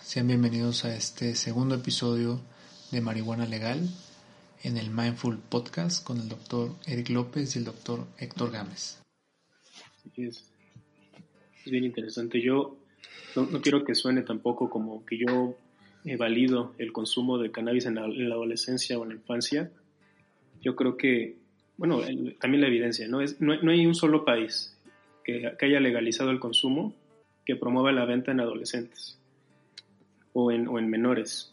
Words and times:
Sean 0.00 0.28
bienvenidos 0.28 0.84
a 0.84 0.94
este 0.94 1.34
segundo 1.34 1.74
episodio 1.74 2.40
de 2.90 3.00
Marihuana 3.00 3.46
Legal 3.46 3.80
en 4.62 4.76
el 4.76 4.90
Mindful 4.90 5.38
Podcast 5.38 6.04
con 6.04 6.18
el 6.18 6.28
doctor 6.28 6.70
Eric 6.86 7.10
López 7.10 7.54
y 7.54 7.58
el 7.58 7.64
doctor 7.64 8.06
Héctor 8.18 8.52
Gámez. 8.52 9.02
es, 10.16 10.50
bien 11.66 11.84
interesante. 11.84 12.40
Yo 12.40 12.76
no, 13.34 13.60
quiero 13.60 13.84
que 13.84 13.94
suene 13.94 14.22
tampoco 14.22 14.70
como 14.70 15.04
que 15.04 15.18
yo 15.18 15.56
he 16.04 16.16
valido 16.16 16.74
el 16.78 16.92
consumo 16.92 17.38
de 17.38 17.50
cannabis 17.50 17.86
en 17.86 17.96
la, 17.96 18.02
adolescencia 18.02 18.98
o 18.98 19.02
en 19.02 19.08
la 19.10 19.14
infancia. 19.16 19.70
Yo 20.60 20.76
creo 20.76 20.96
que, 20.96 21.36
bueno, 21.76 22.00
también 22.40 22.60
la 22.60 22.68
evidencia, 22.68 23.08
¿no? 23.08 23.20
Es, 23.20 23.40
no, 23.40 23.52
hay 23.52 23.86
un 23.86 23.94
solo 23.94 24.24
país 24.24 24.76
que 25.24 25.52
haya 25.60 25.80
legalizado 25.80 26.30
el 26.30 26.40
consumo 26.40 26.94
que 27.44 27.56
promueva 27.56 27.92
la 27.92 28.04
venta 28.04 28.30
en 28.32 28.40
adolescentes 28.40 29.18
o 30.36 30.52
en, 30.52 30.68
o 30.68 30.78
en 30.78 30.90
menores. 30.90 31.50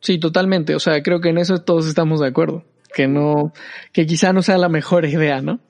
Sí, 0.00 0.18
totalmente. 0.18 0.74
O 0.74 0.80
sea, 0.80 1.02
creo 1.02 1.20
que 1.20 1.28
en 1.28 1.38
eso 1.38 1.58
todos 1.58 1.86
estamos 1.86 2.20
de 2.20 2.28
acuerdo. 2.28 2.64
Que 2.94 3.06
no, 3.06 3.52
que 3.92 4.06
quizá 4.06 4.32
no 4.32 4.42
sea 4.42 4.56
la 4.56 4.70
mejor 4.70 5.04
idea, 5.16 5.42
¿no? 5.42 5.60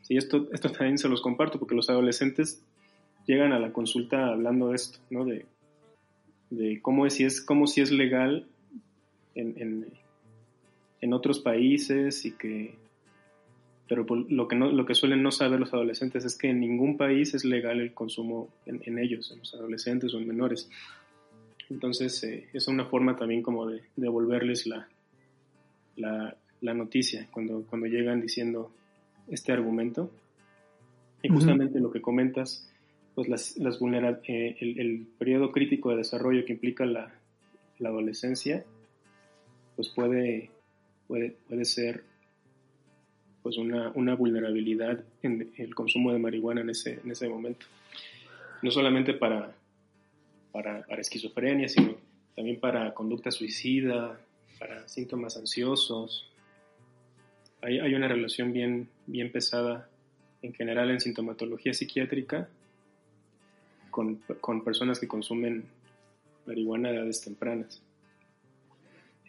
Sí, 0.00 0.16
esto, 0.16 0.48
esto 0.52 0.70
también 0.70 0.98
se 0.98 1.08
los 1.08 1.20
comparto 1.20 1.58
porque 1.58 1.74
los 1.74 1.90
adolescentes 1.90 2.62
llegan 3.26 3.52
a 3.52 3.58
la 3.58 3.72
consulta 3.72 4.28
hablando 4.28 4.70
de 4.70 4.76
esto, 4.76 4.98
¿no? 5.10 5.24
De, 5.26 5.44
de 6.50 6.80
cómo 6.80 7.06
es, 7.06 7.14
si 7.14 7.24
es, 7.24 7.42
cómo 7.42 7.66
si 7.66 7.82
es 7.82 7.90
legal 7.90 8.46
en, 9.34 9.54
en, 9.58 9.86
en 11.02 11.12
otros 11.12 11.40
países 11.40 12.24
y 12.24 12.32
que 12.32 12.74
pero 13.88 14.04
lo 14.28 14.48
que, 14.48 14.56
no, 14.56 14.70
lo 14.70 14.84
que 14.84 14.94
suelen 14.94 15.22
no 15.22 15.30
saber 15.30 15.60
los 15.60 15.72
adolescentes 15.72 16.24
es 16.24 16.36
que 16.36 16.48
en 16.48 16.60
ningún 16.60 16.96
país 16.96 17.34
es 17.34 17.44
legal 17.44 17.80
el 17.80 17.94
consumo 17.94 18.48
en, 18.66 18.98
ellos, 18.98 19.30
en 19.30 19.38
los 19.38 19.54
adolescentes 19.54 20.12
o 20.12 20.18
en 20.18 20.26
menores. 20.26 20.68
Entonces 21.70 22.22
eh, 22.24 22.48
es 22.52 22.68
una 22.68 22.86
forma 22.86 23.16
también 23.16 23.42
como 23.42 23.66
de 23.66 23.82
devolverles 23.96 24.66
la, 24.66 24.88
la, 25.96 26.74
noticia 26.74 27.28
cuando, 27.30 27.62
cuando 27.62 27.86
llegan 27.86 28.20
diciendo 28.20 28.70
este 29.28 29.52
argumento. 29.52 30.10
Y 31.22 31.28
justamente 31.28 31.80
lo 31.80 31.90
que 31.90 32.00
comentas, 32.00 32.70
pues 33.14 33.28
las, 33.28 33.56
las 33.56 33.80
eh, 34.28 34.56
el, 34.60 35.06
periodo 35.18 35.50
crítico 35.50 35.90
de 35.90 35.96
desarrollo 35.96 36.44
que 36.44 36.52
implica 36.52 36.86
la, 36.86 37.12
la 37.78 37.88
adolescencia, 37.88 38.64
pues 39.74 39.88
puede, 39.88 40.50
puede, 41.08 41.36
puede 41.48 41.64
ser 41.64 42.04
pues 43.42 43.58
una, 43.58 43.90
una 43.94 44.14
vulnerabilidad 44.14 45.04
en 45.22 45.52
el 45.56 45.74
consumo 45.74 46.12
de 46.12 46.18
marihuana 46.18 46.60
en 46.60 46.70
ese, 46.70 47.00
en 47.02 47.10
ese 47.10 47.28
momento. 47.28 47.66
No 48.62 48.70
solamente 48.70 49.14
para, 49.14 49.54
para, 50.56 51.00
esquizofrenia, 51.00 51.68
sino 51.68 51.96
también 52.34 52.58
para 52.58 52.94
conducta 52.94 53.30
suicida, 53.30 54.18
para 54.58 54.88
síntomas 54.88 55.36
ansiosos. 55.36 56.30
Hay, 57.60 57.94
una 57.94 58.08
relación 58.08 58.52
bien, 58.52 58.88
bien 59.06 59.30
pesada 59.30 59.88
en 60.42 60.54
general 60.54 60.90
en 60.90 61.00
sintomatología 61.00 61.74
psiquiátrica 61.74 62.48
con, 63.90 64.16
con 64.40 64.62
personas 64.64 64.98
que 64.98 65.08
consumen 65.08 65.64
marihuana 66.46 66.88
a 66.88 66.92
edades 66.92 67.20
tempranas. 67.20 67.82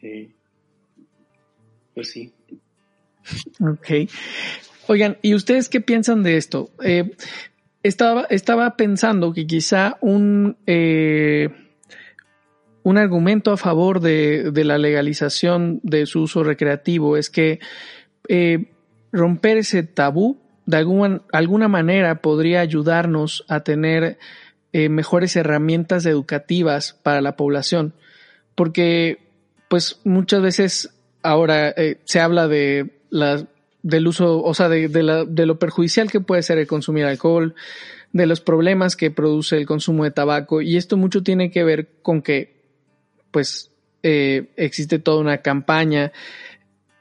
Eh, 0.02 0.30
pues 1.94 2.12
sí, 2.12 2.31
Ok. 3.59 4.09
Oigan, 4.88 5.18
¿y 5.22 5.35
ustedes 5.35 5.68
qué 5.68 5.81
piensan 5.81 6.24
de 6.24 6.38
esto? 6.38 6.72
Eh, 6.84 7.12
estaba, 7.83 8.25
estaba 8.29 8.75
pensando 8.75 9.33
que 9.33 9.47
quizá 9.47 9.97
un, 10.01 10.57
eh, 10.65 11.49
un 12.83 12.97
argumento 12.97 13.51
a 13.51 13.57
favor 13.57 13.99
de, 13.99 14.51
la 14.53 14.77
legalización 14.77 15.79
de 15.83 16.05
su 16.05 16.23
uso 16.23 16.43
recreativo 16.43 17.17
es 17.17 17.29
que 17.29 17.59
eh, 18.27 18.71
romper 19.11 19.57
ese 19.57 19.83
tabú 19.83 20.41
de 20.65 20.77
alguna, 20.77 21.21
alguna 21.31 21.67
manera 21.67 22.21
podría 22.21 22.61
ayudarnos 22.61 23.45
a 23.47 23.61
tener 23.61 24.17
mejores 24.73 25.35
herramientas 25.35 26.05
educativas 26.05 26.99
para 27.01 27.19
la 27.21 27.35
población. 27.35 27.95
Porque, 28.53 29.31
pues, 29.69 30.01
muchas 30.03 30.41
veces 30.44 30.94
ahora 31.23 31.73
se 32.03 32.19
habla 32.19 32.47
de 32.47 32.99
la, 33.09 33.47
del 33.88 34.06
uso, 34.06 34.44
o 34.44 34.53
sea, 34.53 34.68
de, 34.68 34.90
la, 35.02 35.24
de 35.24 35.46
lo 35.46 35.59
perjudicial 35.59 36.12
que 36.12 36.20
puede 36.20 36.44
ser 36.44 36.58
el 36.58 36.68
consumir 36.68 37.06
alcohol, 37.06 37.56
de 38.12 38.25
los 38.25 38.42
problemas 38.42 38.98
que 38.98 39.12
produce 39.12 39.56
el 39.56 39.66
consumo 39.66 40.03
de 40.03 40.12
tabaco, 40.12 40.62
y 40.62 40.75
esto 40.75 40.98
mucho 40.98 41.24
tiene 41.24 41.52
que 41.52 41.64
ver 41.64 41.88
con 42.02 42.22
que, 42.22 42.66
pues, 43.31 43.72
eh, 44.03 44.50
existe 44.58 45.00
toda 45.00 45.22
una 45.22 45.38
campaña 45.38 46.12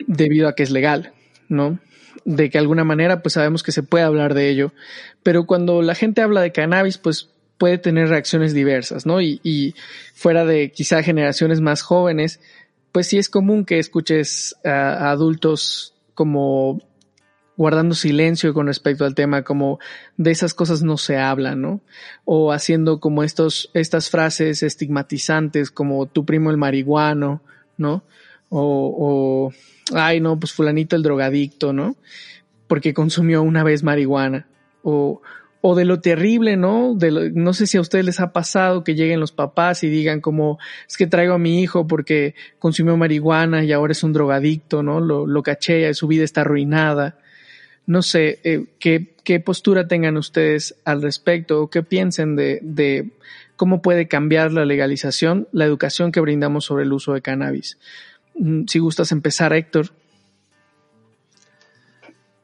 debido 0.06 0.46
a 0.46 0.54
que 0.54 0.62
es 0.62 0.70
legal, 0.70 1.12
¿no? 1.48 1.80
De 2.24 2.50
que 2.50 2.58
de 2.58 2.62
alguna 2.62 2.84
manera, 2.84 3.20
pues 3.20 3.32
sabemos 3.32 3.64
que 3.64 3.72
se 3.72 3.82
puede 3.82 4.04
hablar 4.04 4.34
de 4.34 4.48
ello, 4.48 4.72
pero 5.24 5.44
cuando 5.44 5.82
la 5.82 5.96
gente 5.96 6.22
habla 6.22 6.40
de 6.40 6.52
cannabis, 6.52 6.98
pues 6.98 7.30
puede 7.58 7.78
tener 7.78 8.08
reacciones 8.08 8.54
diversas, 8.54 9.06
¿no? 9.06 9.20
Y, 9.20 9.40
y 9.42 9.74
fuera 10.14 10.44
de 10.44 10.70
quizá 10.70 11.02
generaciones 11.02 11.60
más 11.60 11.82
jóvenes, 11.82 12.38
pues 12.92 13.08
sí 13.08 13.18
es 13.18 13.28
común 13.28 13.64
que 13.64 13.80
escuches 13.80 14.54
a 14.64 15.10
adultos 15.10 15.95
como 16.16 16.80
guardando 17.56 17.94
silencio 17.94 18.52
con 18.52 18.66
respecto 18.66 19.04
al 19.04 19.14
tema, 19.14 19.42
como 19.42 19.78
de 20.16 20.30
esas 20.32 20.52
cosas 20.52 20.82
no 20.82 20.96
se 20.98 21.16
habla, 21.16 21.54
¿no? 21.54 21.80
O 22.24 22.52
haciendo 22.52 22.98
como 22.98 23.22
estos, 23.22 23.70
estas 23.72 24.10
frases 24.10 24.62
estigmatizantes 24.62 25.70
como 25.70 26.06
tu 26.06 26.24
primo 26.24 26.50
el 26.50 26.56
marihuano, 26.56 27.40
¿no? 27.78 28.02
O, 28.48 29.52
o 29.92 29.96
ay, 29.96 30.20
no, 30.20 30.38
pues 30.38 30.52
fulanito 30.52 30.96
el 30.96 31.02
drogadicto, 31.02 31.72
¿no? 31.72 31.96
Porque 32.66 32.92
consumió 32.92 33.42
una 33.42 33.62
vez 33.62 33.82
marihuana. 33.82 34.48
O, 34.82 35.22
o 35.68 35.74
de 35.74 35.84
lo 35.84 35.98
terrible, 35.98 36.56
¿no? 36.56 36.94
De 36.94 37.32
no 37.34 37.52
sé 37.52 37.66
si 37.66 37.76
a 37.76 37.80
ustedes 37.80 38.04
les 38.04 38.20
ha 38.20 38.32
pasado 38.32 38.84
que 38.84 38.94
lleguen 38.94 39.18
los 39.18 39.32
papás 39.32 39.82
y 39.82 39.88
digan 39.88 40.20
como, 40.20 40.60
es 40.88 40.96
que 40.96 41.08
traigo 41.08 41.34
a 41.34 41.38
mi 41.38 41.60
hijo 41.60 41.88
porque 41.88 42.36
consumió 42.60 42.96
marihuana 42.96 43.64
y 43.64 43.72
ahora 43.72 43.90
es 43.90 44.04
un 44.04 44.12
drogadicto, 44.12 44.84
¿no? 44.84 45.00
Lo, 45.00 45.26
lo 45.26 45.42
caché, 45.42 45.92
su 45.94 46.06
vida 46.06 46.22
está 46.22 46.42
arruinada. 46.42 47.18
No 47.84 48.02
sé, 48.02 48.38
eh, 48.44 48.66
¿qué, 48.78 49.40
postura 49.40 49.88
tengan 49.88 50.16
ustedes 50.16 50.76
al 50.84 51.02
respecto 51.02 51.62
o 51.62 51.68
qué 51.68 51.82
piensen 51.82 52.36
de, 52.36 52.60
de 52.62 53.10
cómo 53.56 53.82
puede 53.82 54.06
cambiar 54.06 54.52
la 54.52 54.64
legalización, 54.64 55.48
la 55.50 55.64
educación 55.64 56.12
que 56.12 56.20
brindamos 56.20 56.64
sobre 56.64 56.84
el 56.84 56.92
uso 56.92 57.12
de 57.12 57.22
cannabis. 57.22 57.76
Mm, 58.38 58.66
si 58.68 58.78
gustas 58.78 59.10
empezar, 59.10 59.52
Héctor. 59.52 59.92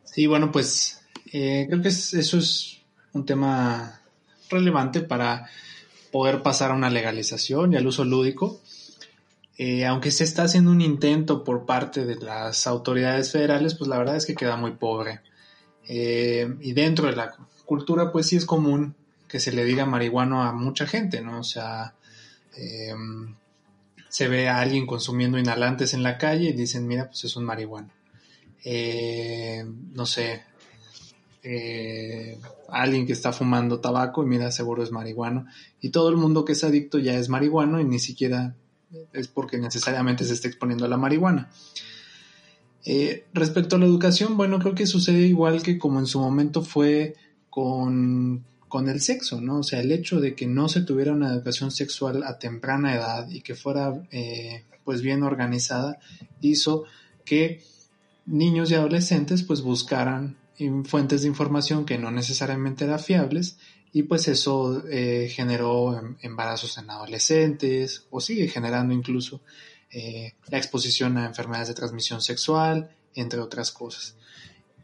Sí, 0.03 0.27
bueno, 0.27 0.51
pues 0.51 1.05
eh, 1.33 1.67
creo 1.69 1.83
que 1.83 1.89
eso 1.89 2.39
es 2.39 2.82
un 3.13 3.27
tema 3.27 4.01
relevante 4.51 5.01
para 5.01 5.49
poder 6.13 6.43
pasar 6.43 6.71
a 6.71 6.75
una 6.75 6.91
legalización 6.91 7.73
y 7.73 7.77
al 7.77 7.87
uso 7.87 8.05
lúdico. 8.05 8.61
Eh, 9.59 9.87
aunque 9.87 10.11
se 10.11 10.25
está 10.25 10.45
haciendo 10.45 10.71
un 10.71 10.81
intento 10.81 11.45
por 11.45 11.67
parte 11.67 12.05
de 12.05 12.17
las 12.17 12.67
autoridades 12.67 13.33
federales, 13.33 13.75
pues 13.75 13.89
la 13.89 13.99
verdad 13.99 14.17
es 14.17 14.27
que 14.27 14.35
queda 14.35 14.57
muy 14.57 14.73
pobre. 14.73 15.21
Eh, 15.89 16.55
y 16.61 16.73
dentro 16.73 17.09
de 17.09 17.17
la 17.17 17.35
cultura, 17.65 18.13
pues 18.13 18.27
sí 18.27 18.37
es 18.37 18.45
común 18.45 18.95
que 19.29 19.41
se 19.41 19.53
le 19.53 19.65
diga 19.65 19.87
marihuano 19.87 20.43
a 20.43 20.53
mucha 20.53 20.87
gente, 20.87 21.23
¿no? 21.23 21.41
O 21.41 21.45
sea, 21.45 21.95
eh, 22.57 22.95
se 24.09 24.29
ve 24.29 24.49
a 24.49 24.59
alguien 24.59 24.87
consumiendo 24.87 25.39
inhalantes 25.39 25.95
en 25.95 26.03
la 26.03 26.19
calle 26.19 26.51
y 26.51 26.53
dicen, 26.53 26.87
mira, 26.87 27.07
pues 27.07 27.25
es 27.25 27.37
un 27.37 27.45
marihuano. 27.45 27.91
no 29.95 30.07
sé, 30.07 30.43
eh, 31.43 32.39
alguien 32.69 33.07
que 33.07 33.13
está 33.13 33.33
fumando 33.33 33.81
tabaco 33.81 34.23
y 34.23 34.27
mira, 34.27 34.53
seguro 34.53 34.83
es 34.83 34.93
marihuano. 34.93 35.47
Y 35.81 35.91
todo 35.91 36.09
el 36.09 36.17
mundo 36.17 36.45
que 36.45 36.53
es 36.53 36.65
adicto 36.65 36.99
ya 36.99 37.15
es 37.15 37.29
marihuano 37.29 37.81
y 37.81 37.85
ni 37.85 37.99
siquiera 37.99 38.55
es 39.13 39.29
porque 39.29 39.59
necesariamente 39.59 40.25
se 40.25 40.35
está 40.35 40.49
exponiendo 40.49 40.85
a 40.85 40.89
la 40.89 40.97
marihuana. 40.97 41.51
Eh, 42.85 43.27
respecto 43.33 43.77
a 43.77 43.79
la 43.79 43.87
educación, 43.87 44.37
bueno, 44.37 44.59
creo 44.59 44.75
que 44.75 44.87
sucede 44.87 45.21
igual 45.21 45.63
que 45.63 45.79
como 45.79 45.99
en 45.99 46.07
su 46.07 46.21
momento 46.21 46.63
fue 46.63 47.15
con, 47.49 48.45
con 48.69 48.89
el 48.89 49.01
sexo, 49.01 49.41
¿no? 49.41 49.59
O 49.59 49.63
sea, 49.63 49.81
el 49.81 49.93
hecho 49.93 50.21
de 50.21 50.35
que 50.35 50.47
no 50.47 50.69
se 50.69 50.83
tuviera 50.83 51.13
una 51.13 51.33
educación 51.33 51.71
sexual 51.71 52.23
a 52.25 52.39
temprana 52.39 52.95
edad 52.95 53.29
y 53.31 53.43
que 53.43 53.55
fuera 53.55 54.07
eh, 54.11 54.65
pues 54.85 55.03
bien 55.03 55.23
organizada 55.23 55.99
hizo 56.41 56.85
que 57.25 57.63
niños 58.27 58.71
y 58.71 58.75
adolescentes 58.75 59.43
pues 59.43 59.63
buscaran 59.63 60.37
fuentes 60.85 61.23
de 61.23 61.29
información 61.29 61.85
que 61.85 61.99
no 61.99 62.11
necesariamente 62.11 62.85
eran 62.85 63.01
fiables 63.01 63.59
y 63.93 64.05
pues 64.05 64.29
eso 64.29 64.83
eh, 64.89 65.31
generó 65.31 65.99
em, 65.99 66.17
embarazos 66.21 66.79
en 66.79 66.91
adolescentes 66.91 68.07
o 68.11 68.21
sigue 68.21 68.49
generando 68.49 68.95
incluso 68.95 69.41
eh, 69.91 70.35
la 70.49 70.59
exposición 70.59 71.19
a 71.19 71.27
enfermedades 71.27 71.69
de 71.69 71.75
transmisión 71.75 72.23
sexual, 72.23 72.91
entre 73.15 73.41
otras 73.41 73.71
cosas. 73.71 74.17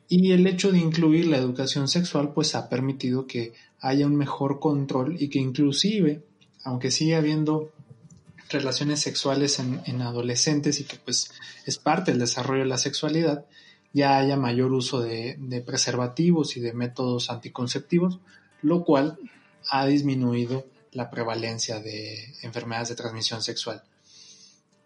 Y 0.08 0.32
el 0.32 0.46
hecho 0.46 0.72
de 0.72 0.78
incluir 0.78 1.26
la 1.26 1.38
educación 1.38 1.88
sexual 1.88 2.32
pues 2.34 2.54
ha 2.54 2.68
permitido 2.68 3.26
que 3.26 3.52
haya 3.80 4.06
un 4.06 4.16
mejor 4.16 4.58
control 4.60 5.16
y 5.20 5.28
que 5.28 5.38
inclusive 5.38 6.22
aunque 6.64 6.90
sigue 6.90 7.16
habiendo 7.16 7.72
relaciones 8.50 9.00
sexuales 9.00 9.58
en, 9.58 10.02
adolescentes 10.02 10.80
y 10.80 10.84
que 10.84 10.96
pues 10.96 11.30
es 11.64 11.78
parte 11.78 12.10
del 12.10 12.20
desarrollo 12.20 12.62
de 12.62 12.68
la 12.68 12.78
sexualidad, 12.78 13.46
ya 13.92 14.18
haya 14.18 14.36
mayor 14.36 14.72
uso 14.72 15.00
de, 15.00 15.62
preservativos 15.66 16.56
y 16.56 16.60
de 16.60 16.72
métodos 16.72 17.30
anticonceptivos, 17.30 18.20
lo 18.62 18.84
cual 18.84 19.18
ha 19.70 19.86
disminuido 19.86 20.66
la 20.92 21.10
prevalencia 21.10 21.80
de 21.80 22.34
enfermedades 22.42 22.90
de 22.90 22.96
transmisión 22.96 23.42
sexual. 23.42 23.82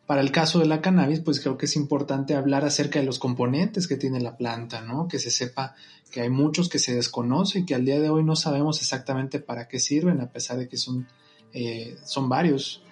Para 0.07 0.21
el 0.21 0.33
caso 0.33 0.59
de 0.59 0.67
la 0.67 0.81
cannabis, 0.81 1.21
pues 1.21 1.41
creo 1.41 1.57
que 1.57 1.67
es 1.67 1.77
importante 1.77 2.35
hablar 2.35 2.65
acerca 2.65 2.99
de 2.99 3.07
los 3.07 3.19
componentes 3.19 3.87
que 3.87 3.97
tiene 3.97 4.21
la 4.21 4.37
planta, 4.37 4.81
¿no? 4.83 5.09
Que 5.09 5.19
se 5.19 5.31
sepa 5.31 5.75
que 6.11 6.21
hay 6.21 6.29
muchos 6.29 6.69
que 6.69 6.79
se 6.79 6.95
desconocen 6.95 7.63
y 7.63 7.67
que 7.67 7.75
al 7.75 7.85
día 7.85 8.01
de 8.01 8.11
hoy 8.11 8.25
no 8.25 8.37
sabemos 8.37 8.81
exactamente 8.81 9.39
para 9.39 9.69
qué 9.69 9.79
sirven, 9.79 10.21
a 10.21 10.31
pesar 10.31 10.59
de 10.59 10.69
que 10.69 10.77
son, 10.77 11.09
eh, 11.53 11.97
son 12.05 12.29
varios. 12.29 12.83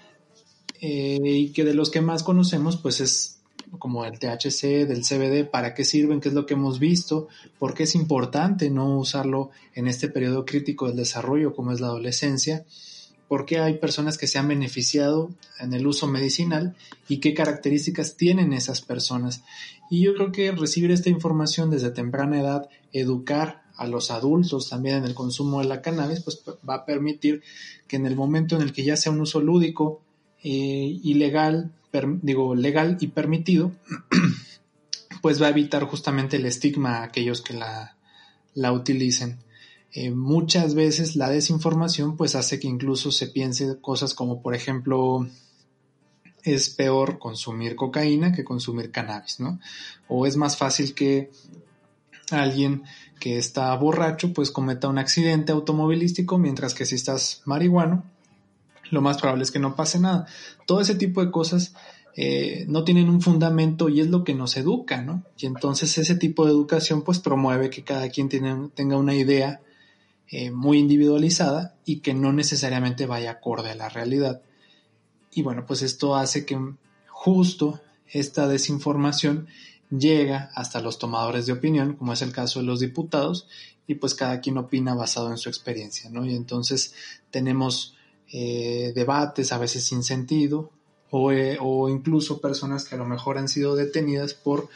Eh, 0.81 1.19
y 1.23 1.53
que 1.53 1.65
de 1.65 1.75
los 1.75 1.91
que 1.91 2.01
más 2.01 2.23
conocemos, 2.23 2.77
pues 2.79 3.01
es 3.01 3.39
como 3.78 4.05
el 4.05 4.19
THC, 4.19 4.87
del 4.87 5.02
CBD, 5.02 5.49
para 5.49 5.75
qué 5.75 5.84
sirven, 5.84 6.20
qué 6.20 6.28
es 6.28 6.34
lo 6.34 6.46
que 6.46 6.55
hemos 6.55 6.78
visto, 6.78 7.28
por 7.58 7.75
qué 7.75 7.84
es 7.84 7.94
importante 7.94 8.70
no 8.70 8.99
usarlo 8.99 9.50
en 9.75 9.87
este 9.87 10.08
periodo 10.08 10.44
crítico 10.44 10.87
del 10.87 10.96
desarrollo 10.96 11.55
como 11.55 11.72
es 11.72 11.81
la 11.81 11.88
adolescencia 11.88 12.64
por 13.31 13.46
qué 13.46 13.61
hay 13.61 13.75
personas 13.75 14.19
que 14.19 14.26
se 14.26 14.40
han 14.40 14.49
beneficiado 14.49 15.31
en 15.61 15.72
el 15.72 15.87
uso 15.87 16.08
medicinal 16.08 16.75
y 17.06 17.19
qué 17.19 17.32
características 17.32 18.17
tienen 18.17 18.52
esas 18.52 18.81
personas. 18.81 19.44
Y 19.88 20.02
yo 20.02 20.14
creo 20.14 20.32
que 20.32 20.50
recibir 20.50 20.90
esta 20.90 21.11
información 21.11 21.70
desde 21.70 21.93
temprana 21.93 22.40
edad, 22.40 22.69
educar 22.93 23.62
a 23.76 23.87
los 23.87 24.11
adultos 24.11 24.69
también 24.69 24.96
en 24.96 25.05
el 25.05 25.14
consumo 25.14 25.61
de 25.61 25.69
la 25.69 25.81
cannabis, 25.81 26.25
pues 26.25 26.43
va 26.69 26.75
a 26.75 26.84
permitir 26.84 27.44
que 27.87 27.94
en 27.94 28.06
el 28.06 28.16
momento 28.16 28.56
en 28.56 28.62
el 28.62 28.73
que 28.73 28.82
ya 28.82 28.96
sea 28.96 29.12
un 29.12 29.20
uso 29.20 29.40
lúdico 29.40 30.02
eh, 30.43 30.99
ilegal, 31.05 31.70
digo 32.22 32.54
legal 32.54 32.96
y 33.00 33.08
permitido, 33.08 33.72
pues 35.22 35.40
va 35.40 35.46
a 35.46 35.50
evitar 35.50 35.84
justamente 35.84 36.37
el 36.37 36.46
estigma 36.46 36.98
a 36.98 37.04
aquellos 37.04 37.42
que 37.42 37.54
la, 37.54 37.96
la 38.54 38.72
utilicen. 38.72 39.38
Eh, 39.92 40.10
muchas 40.10 40.75
veces 40.75 41.16
la 41.16 41.28
desinformación 41.28 42.16
pues 42.16 42.37
hace 42.37 42.60
que 42.60 42.69
incluso 42.69 43.10
se 43.10 43.26
piense 43.26 43.81
cosas 43.81 44.14
como 44.14 44.40
por 44.40 44.54
ejemplo 44.54 45.26
es 46.44 46.70
peor 46.70 47.19
consumir 47.19 47.75
cocaína 47.75 48.32
que 48.32 48.44
consumir 48.44 48.92
cannabis, 48.92 49.40
¿no? 49.40 49.58
O 50.06 50.26
es 50.26 50.37
más 50.37 50.56
fácil 50.56 50.94
que 50.94 51.31
alguien 52.31 52.84
que 53.19 53.37
está 53.37 53.75
borracho 53.75 54.32
pues 54.32 54.52
cometa 54.52 54.88
un 54.88 54.98
accidente 54.98 55.50
automovilístico 55.50 56.38
mientras 56.38 56.72
que 56.72 56.87
si 56.87 56.94
estás 56.94 57.42
marihuano 57.44 58.04
lo 58.90 59.00
más 59.00 59.19
probable 59.19 59.44
es 59.44 59.50
que 59.50 59.58
no 59.58 59.76
pase 59.76 59.98
nada. 59.98 60.26
Todo 60.66 60.81
ese 60.81 60.94
tipo 60.94 61.25
de 61.25 61.31
cosas 61.31 61.75
eh, 62.16 62.64
no 62.69 62.84
tienen 62.84 63.08
un 63.08 63.20
fundamento 63.20 63.88
y 63.88 64.00
es 64.00 64.08
lo 64.08 64.25
que 64.25 64.34
nos 64.34 64.56
educa, 64.56 65.02
¿no? 65.02 65.25
Y 65.38 65.46
entonces 65.46 65.96
ese 65.98 66.16
tipo 66.16 66.44
de 66.44 66.52
educación 66.52 67.02
pues 67.02 67.19
promueve 67.19 67.70
que 67.70 67.84
cada 67.84 68.08
quien 68.08 68.28
tenga 68.28 68.96
una 68.96 69.14
idea 69.14 69.60
eh, 70.32 70.50
muy 70.50 70.78
individualizada 70.78 71.75
y 71.84 72.00
que 72.00 72.14
no 72.14 72.32
necesariamente 72.32 73.06
vaya 73.06 73.32
acorde 73.32 73.70
a 73.70 73.75
la 73.75 73.88
realidad. 73.88 74.42
Y 75.32 75.42
bueno, 75.42 75.64
pues 75.66 75.82
esto 75.82 76.14
hace 76.14 76.44
que 76.44 76.56
justo 77.08 77.81
esta 78.06 78.48
desinformación 78.48 79.48
llega 79.90 80.50
hasta 80.54 80.81
los 80.81 80.98
tomadores 80.98 81.46
de 81.46 81.52
opinión, 81.52 81.94
como 81.94 82.12
es 82.12 82.22
el 82.22 82.32
caso 82.32 82.60
de 82.60 82.66
los 82.66 82.81
diputados, 82.81 83.48
y 83.87 83.96
pues 83.96 84.14
cada 84.14 84.40
quien 84.40 84.56
opina 84.56 84.94
basado 84.94 85.31
en 85.31 85.38
su 85.38 85.48
experiencia, 85.48 86.10
¿no? 86.10 86.25
Y 86.25 86.37
entonces 86.37 86.94
tenemos 87.32 87.96
eh, 88.32 88.93
debates 88.94 89.53
a 89.53 89.59
veces 89.59 89.85
sin 89.85 90.03
sentido, 90.03 90.71
o, 91.11 91.32
eh, 91.32 91.59
o, 91.61 91.88
incluso 91.88 92.41
personas 92.41 92.85
que 92.85 92.94
a 92.94 92.99
lo 92.99 93.06
mejor 93.06 93.38
han 93.38 93.49
sido 93.49 93.75
detenidas 93.75 94.35
por 94.35 94.69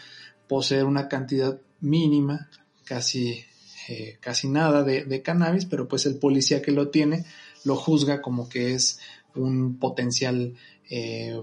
poseer 0.49 0.85
una 0.85 1.09
cantidad 1.09 1.61
mínima, 1.81 2.49
casi 2.85 3.45
eh, 3.87 4.17
casi 4.21 4.49
nada 4.49 4.83
de, 4.83 5.23
cannabis, 5.23 5.67
pero 5.67 5.87
pues 5.87 6.07
el 6.07 6.17
policía 6.17 6.63
que 6.63 6.73
lo 6.73 6.89
tiene 6.89 7.27
lo 7.65 7.77
juzga 7.77 8.23
como 8.23 8.49
que 8.49 8.73
es 8.73 8.99
un 9.35 9.79
potencial, 9.79 10.55
eh, 10.89 11.39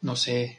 no 0.00 0.16
sé, 0.16 0.58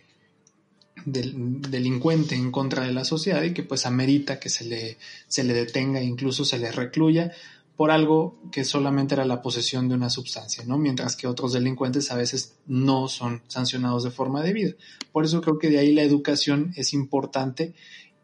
delincuente 1.05 2.35
en 2.35 2.51
contra 2.51 2.85
de 2.85 2.93
la 2.93 3.03
sociedad 3.03 3.41
y 3.41 3.53
que 3.53 3.63
pues 3.63 3.87
amerita 3.87 4.39
que 4.39 4.49
se 4.49 4.65
le, 4.65 4.97
se 5.27 5.43
le 5.43 5.53
detenga, 5.53 6.01
incluso 6.03 6.45
se 6.45 6.59
le 6.59 6.71
recluya 6.71 7.31
por 7.77 7.91
algo 7.91 8.35
que 8.51 8.65
solamente 8.65 9.13
era 9.13 9.23
la 9.23 9.43
posesión 9.43 9.87
de 9.87 9.93
una 9.93 10.09
sustancia, 10.09 10.63
¿no? 10.65 10.79
Mientras 10.79 11.15
que 11.15 11.27
otros 11.27 11.53
delincuentes 11.53 12.11
a 12.11 12.15
veces 12.15 12.55
no 12.65 13.07
son 13.07 13.43
sancionados 13.47 14.03
de 14.03 14.09
forma 14.09 14.41
debida. 14.41 14.73
Por 15.11 15.23
eso 15.23 15.41
creo 15.41 15.59
que 15.59 15.69
de 15.69 15.77
ahí 15.77 15.93
la 15.93 16.01
educación 16.01 16.73
es 16.75 16.93
importante 16.93 17.75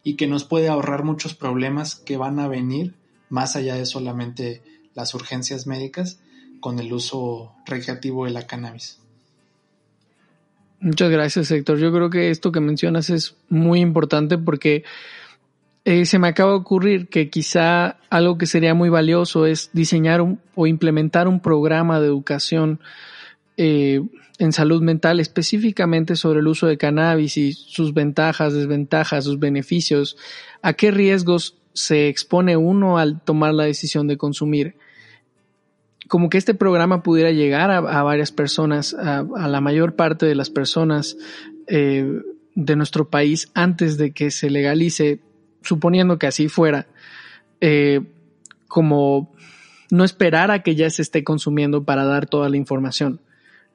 y 0.04 0.16
que 0.16 0.26
nos 0.26 0.44
puede 0.44 0.70
ahorrar 0.70 1.04
muchos 1.04 1.36
problemas 1.36 1.96
que 1.96 2.18
van 2.18 2.40
a 2.40 2.48
venir 2.48 2.96
más 3.30 3.56
allá 3.56 3.76
de 3.76 3.86
solamente 3.86 4.64
las 4.96 5.14
urgencias 5.14 5.68
médicas 5.68 6.20
con 6.60 6.80
el 6.80 6.92
uso 6.92 7.54
recreativo 7.66 8.26
de 8.26 8.32
la 8.32 8.48
cannabis. 8.48 9.00
Muchas 10.80 11.12
gracias, 11.12 11.52
Héctor. 11.52 11.78
Yo 11.78 11.94
creo 11.94 12.10
que 12.10 12.32
esto 12.32 12.52
que 12.52 12.60
mencionas 12.60 13.10
es 13.12 13.36
muy 13.50 13.82
importante 13.82 14.38
porque 14.38 14.84
eh, 15.86 16.06
se 16.06 16.18
me 16.18 16.30
acaba 16.30 16.52
de 16.52 16.58
ocurrir 16.58 17.10
que 17.10 17.30
quizá 17.30 17.98
algo 18.10 18.38
que 18.38 18.46
sería 18.46 18.74
muy 18.74 18.90
valioso 18.90 19.46
es 19.46 19.70
diseñar 19.74 20.26
o 20.56 20.68
implementar 20.68 21.28
un 21.28 21.42
programa 21.42 22.00
de 22.00 22.08
educación 22.08 22.80
eh, 23.58 24.02
en 24.40 24.54
salud 24.54 24.82
mental 24.82 25.20
específicamente 25.20 26.16
sobre 26.16 26.40
el 26.40 26.48
uso 26.48 26.68
de 26.68 26.78
cannabis 26.78 27.38
y 27.38 27.54
sus 27.54 27.94
ventajas, 27.94 28.54
desventajas, 28.54 29.26
sus 29.26 29.40
beneficios, 29.40 30.18
a 30.62 30.74
qué 30.74 30.90
riesgos 30.90 31.58
se 31.74 32.08
expone 32.08 32.56
uno 32.56 32.98
al 32.98 33.22
tomar 33.22 33.54
la 33.54 33.66
decisión 33.66 34.08
de 34.08 34.18
consumir. 34.18 34.76
Como 36.08 36.30
que 36.30 36.38
este 36.38 36.54
programa 36.54 37.04
pudiera 37.04 37.32
llegar 37.32 37.72
a, 37.72 38.04
varias 38.04 38.32
personas, 38.32 38.94
a, 38.94 39.24
la 39.48 39.62
mayor 39.62 39.96
parte 39.96 40.26
de 40.26 40.36
las 40.36 40.50
personas 40.50 41.18
eh, 41.68 42.22
de 42.56 42.76
nuestro 42.76 43.10
país 43.10 43.50
antes 43.54 43.98
de 43.98 44.12
que 44.12 44.30
se 44.30 44.50
legalice, 44.50 45.22
suponiendo 45.64 46.20
que 46.20 46.28
así 46.28 46.48
fuera, 46.48 46.88
eh, 47.62 48.02
como 48.68 49.34
no 49.90 50.04
esperar 50.04 50.52
a 50.52 50.64
que 50.64 50.76
ya 50.76 50.90
se 50.90 51.02
esté 51.02 51.24
consumiendo 51.24 51.84
para 51.84 52.06
dar 52.06 52.26
toda 52.28 52.50
la 52.50 52.58
información. 52.58 53.22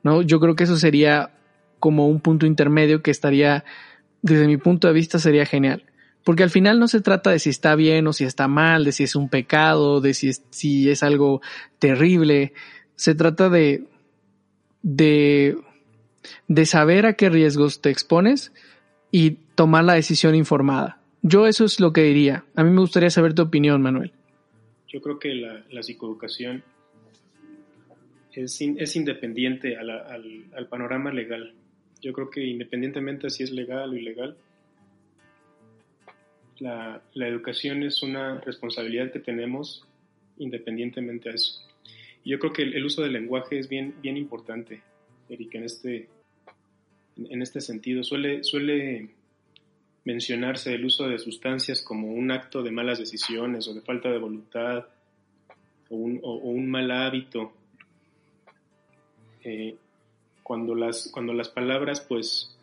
¿no? 0.03 0.23
Yo 0.23 0.41
creo 0.41 0.57
que 0.57 0.65
eso 0.65 0.77
sería 0.77 1.31
como 1.79 2.09
un 2.09 2.21
punto 2.21 2.47
intermedio 2.47 3.03
que 3.03 3.11
estaría, 3.11 3.65
desde 4.23 4.47
mi 4.47 4.57
punto 4.57 4.89
de 4.89 4.95
vista, 4.95 5.19
sería 5.19 5.47
genial. 5.47 5.85
Porque 6.25 6.43
al 6.43 6.51
final 6.51 6.79
no 6.79 6.89
se 6.89 7.01
trata 7.01 7.31
de 7.31 7.39
si 7.39 7.51
está 7.51 7.75
bien 7.75 8.07
o 8.07 8.13
si 8.13 8.25
está 8.25 8.49
mal, 8.49 8.85
de 8.85 8.93
si 8.93 9.05
es 9.05 9.15
un 9.17 9.29
pecado, 9.29 10.01
de 10.01 10.13
si 10.15 10.29
es, 10.29 10.43
si 10.51 10.91
es 10.91 11.03
algo 11.03 11.41
terrible. 11.79 12.53
Se 12.97 13.15
trata 13.15 13.49
de, 13.49 13.85
de, 14.83 15.57
de 16.49 16.67
saber 16.67 17.07
a 17.07 17.15
qué 17.15 17.31
riesgos 17.31 17.81
te 17.81 17.91
expones 17.91 18.53
y 19.11 19.39
tomar 19.55 19.85
la 19.85 19.95
decisión 19.95 20.35
informada. 20.35 21.01
Yo 21.23 21.47
eso 21.47 21.65
es 21.65 21.81
lo 21.81 21.93
que 21.93 22.03
diría. 22.03 22.45
A 22.55 22.65
mí 22.65 22.71
me 22.71 22.81
gustaría 22.81 23.11
saber 23.11 23.35
tu 23.35 23.43
opinión, 23.43 23.83
Manuel. 23.83 24.13
Yo 24.87 25.01
creo 25.01 25.19
que 25.19 25.35
la, 25.35 25.65
la 25.71 25.83
psicoeducación 25.83 26.63
es, 28.45 28.97
independiente 28.97 29.77
al, 29.77 30.67
panorama 30.69 31.13
legal. 31.13 31.55
Yo 32.01 32.13
creo 32.13 32.31
que 32.31 32.45
independientemente 32.45 33.31
si 33.31 33.43
es 33.43 33.51
legal 33.51 33.91
o 33.91 33.97
ilegal, 33.97 34.37
la, 36.59 37.03
educación 37.15 37.83
es 37.83 38.03
una 38.03 38.41
responsabilidad 38.41 39.13
que 39.13 39.21
tenemos 39.21 39.87
independientemente 40.39 41.31
a 41.31 41.35
eso. 41.35 41.61
Yo 42.25 42.39
creo 42.39 42.53
que 42.53 42.63
el, 42.63 42.85
uso 42.85 43.03
del 43.03 43.13
lenguaje 43.13 43.59
es 43.59 43.69
bien, 43.69 43.95
bien 44.03 44.17
importante, 44.17 44.83
Erika, 45.29 45.59
en 45.59 45.65
este, 45.65 46.09
en 47.17 47.43
este 47.43 47.61
sentido. 47.61 48.05
Suele, 48.05 48.45
suele 48.45 49.11
mencionarse 50.09 50.75
el 50.75 50.87
uso 50.87 51.07
de 51.07 51.19
sustancias 51.19 51.83
como 51.83 52.09
un 52.09 52.31
acto 52.31 52.63
de 52.63 52.71
malas 52.71 52.99
decisiones 52.99 53.69
o 53.69 53.75
de 53.75 53.83
falta 53.83 54.11
de 54.11 54.17
voluntad 54.17 54.87
o 55.91 55.97
un, 55.97 56.19
o 56.23 56.37
un 56.37 56.71
mal 56.71 56.91
hábito 56.91 57.53
eh, 59.45 59.77
cuando, 60.43 60.75
las, 60.75 61.11
cuando 61.13 61.35
las 61.35 61.51
palabras, 61.51 62.01
pues, 62.01 62.57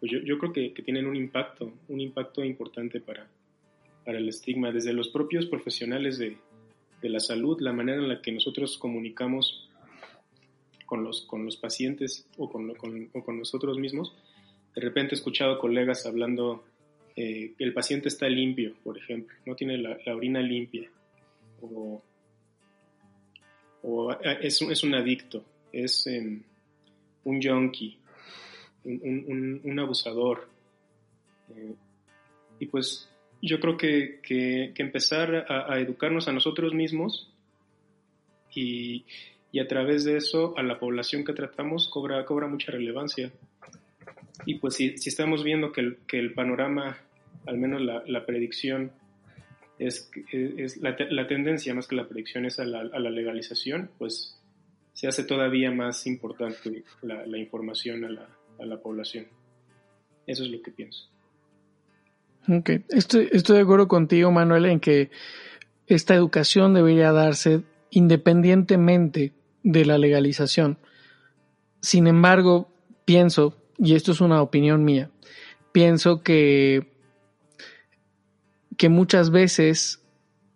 pues 0.00 0.10
yo, 0.10 0.18
yo 0.22 0.36
creo 0.40 0.52
que, 0.52 0.82
tienen 0.82 1.06
un 1.06 1.14
impacto, 1.14 1.72
un 1.86 2.00
impacto 2.00 2.42
importante 2.42 3.00
para, 3.00 3.28
para 4.04 4.18
el 4.18 4.28
estigma, 4.28 4.72
desde 4.72 4.92
los 4.92 5.10
propios 5.10 5.46
profesionales 5.46 6.18
de, 6.18 6.36
de 7.00 7.08
la 7.10 7.20
salud, 7.20 7.60
la 7.60 7.72
manera 7.72 8.02
en 8.02 8.08
la 8.08 8.20
que 8.20 8.32
nosotros 8.32 8.76
comunicamos 8.76 9.70
con 10.84 11.04
los, 11.04 11.22
con 11.26 11.44
los 11.44 11.56
pacientes 11.56 12.26
o 12.38 12.50
con, 12.50 12.74
con, 12.74 13.08
o 13.12 13.22
con 13.22 13.38
nosotros 13.38 13.78
mismos. 13.78 14.12
De 14.74 14.80
repente 14.80 15.14
he 15.14 15.18
escuchado 15.18 15.58
colegas 15.58 16.06
hablando 16.06 16.64
eh, 17.16 17.52
que 17.56 17.64
el 17.64 17.72
paciente 17.72 18.08
está 18.08 18.28
limpio, 18.28 18.74
por 18.82 18.98
ejemplo, 18.98 19.36
no 19.46 19.54
tiene 19.54 19.78
la, 19.78 19.96
orina 20.12 20.40
limpia, 20.40 20.90
o, 21.60 22.02
o 23.82 24.12
es, 24.20 24.60
es, 24.62 24.82
un 24.82 24.94
adicto, 24.94 25.44
es 25.72 26.06
em, 26.06 26.42
un 27.24 27.40
junkie, 27.42 27.98
un, 28.84 29.78
abusador. 29.78 30.48
Eh, 31.54 31.74
y 32.60 32.66
pues 32.66 33.08
yo 33.42 33.60
creo 33.60 33.76
que, 33.76 34.72
empezar 34.76 35.46
a, 35.48 35.78
educarnos 35.78 36.28
a 36.28 36.32
nosotros 36.32 36.72
mismos 36.74 37.30
y, 38.54 39.04
a 39.60 39.68
través 39.68 40.04
de 40.04 40.16
eso 40.16 40.54
a 40.56 40.62
la 40.64 40.80
población 40.80 41.24
que 41.24 41.32
tratamos 41.32 41.88
cobra, 41.88 42.24
cobra 42.24 42.48
mucha 42.48 42.72
relevancia. 42.72 43.30
Y 44.46 44.56
pues 44.56 44.74
si, 44.74 44.94
estamos 44.94 45.44
viendo 45.44 45.72
que 45.72 45.94
el, 46.18 46.34
panorama, 46.34 46.98
al 47.46 47.58
menos 47.58 47.80
la, 47.82 48.26
predicción, 48.26 48.92
es, 49.78 50.10
la, 50.80 51.26
tendencia 51.26 51.74
más 51.74 51.86
que 51.86 51.96
la 51.96 52.08
predicción 52.08 52.44
es 52.44 52.58
a 52.58 52.64
la, 52.64 53.10
legalización, 53.10 53.90
pues 53.98 54.40
se 54.92 55.08
hace 55.08 55.24
todavía 55.24 55.70
más 55.70 56.06
importante 56.06 56.84
la, 57.02 57.38
información 57.38 58.04
a 58.04 58.10
la, 58.10 58.28
a 58.60 58.66
la 58.66 58.80
población. 58.80 59.26
Eso 60.26 60.44
es 60.44 60.50
lo 60.50 60.62
que 60.62 60.70
pienso. 60.70 61.08
Ok, 62.48 62.70
estoy, 62.90 63.28
estoy 63.32 63.56
de 63.56 63.62
acuerdo 63.62 63.88
contigo, 63.88 64.30
Manuel, 64.30 64.66
en 64.66 64.80
que 64.80 65.10
esta 65.86 66.14
educación 66.14 66.74
debería 66.74 67.12
darse 67.12 67.62
independientemente 67.90 69.32
de 69.62 69.84
la 69.84 69.96
legalización. 69.98 70.78
Sin 71.80 72.06
embargo, 72.06 72.68
pienso, 73.04 73.56
y 73.78 73.94
esto 73.94 74.12
es 74.12 74.20
una 74.20 74.42
opinión 74.42 74.84
mía, 74.84 75.10
pienso 75.72 76.22
que, 76.22 76.92
que 78.76 78.88
muchas 78.88 79.30
veces 79.30 80.02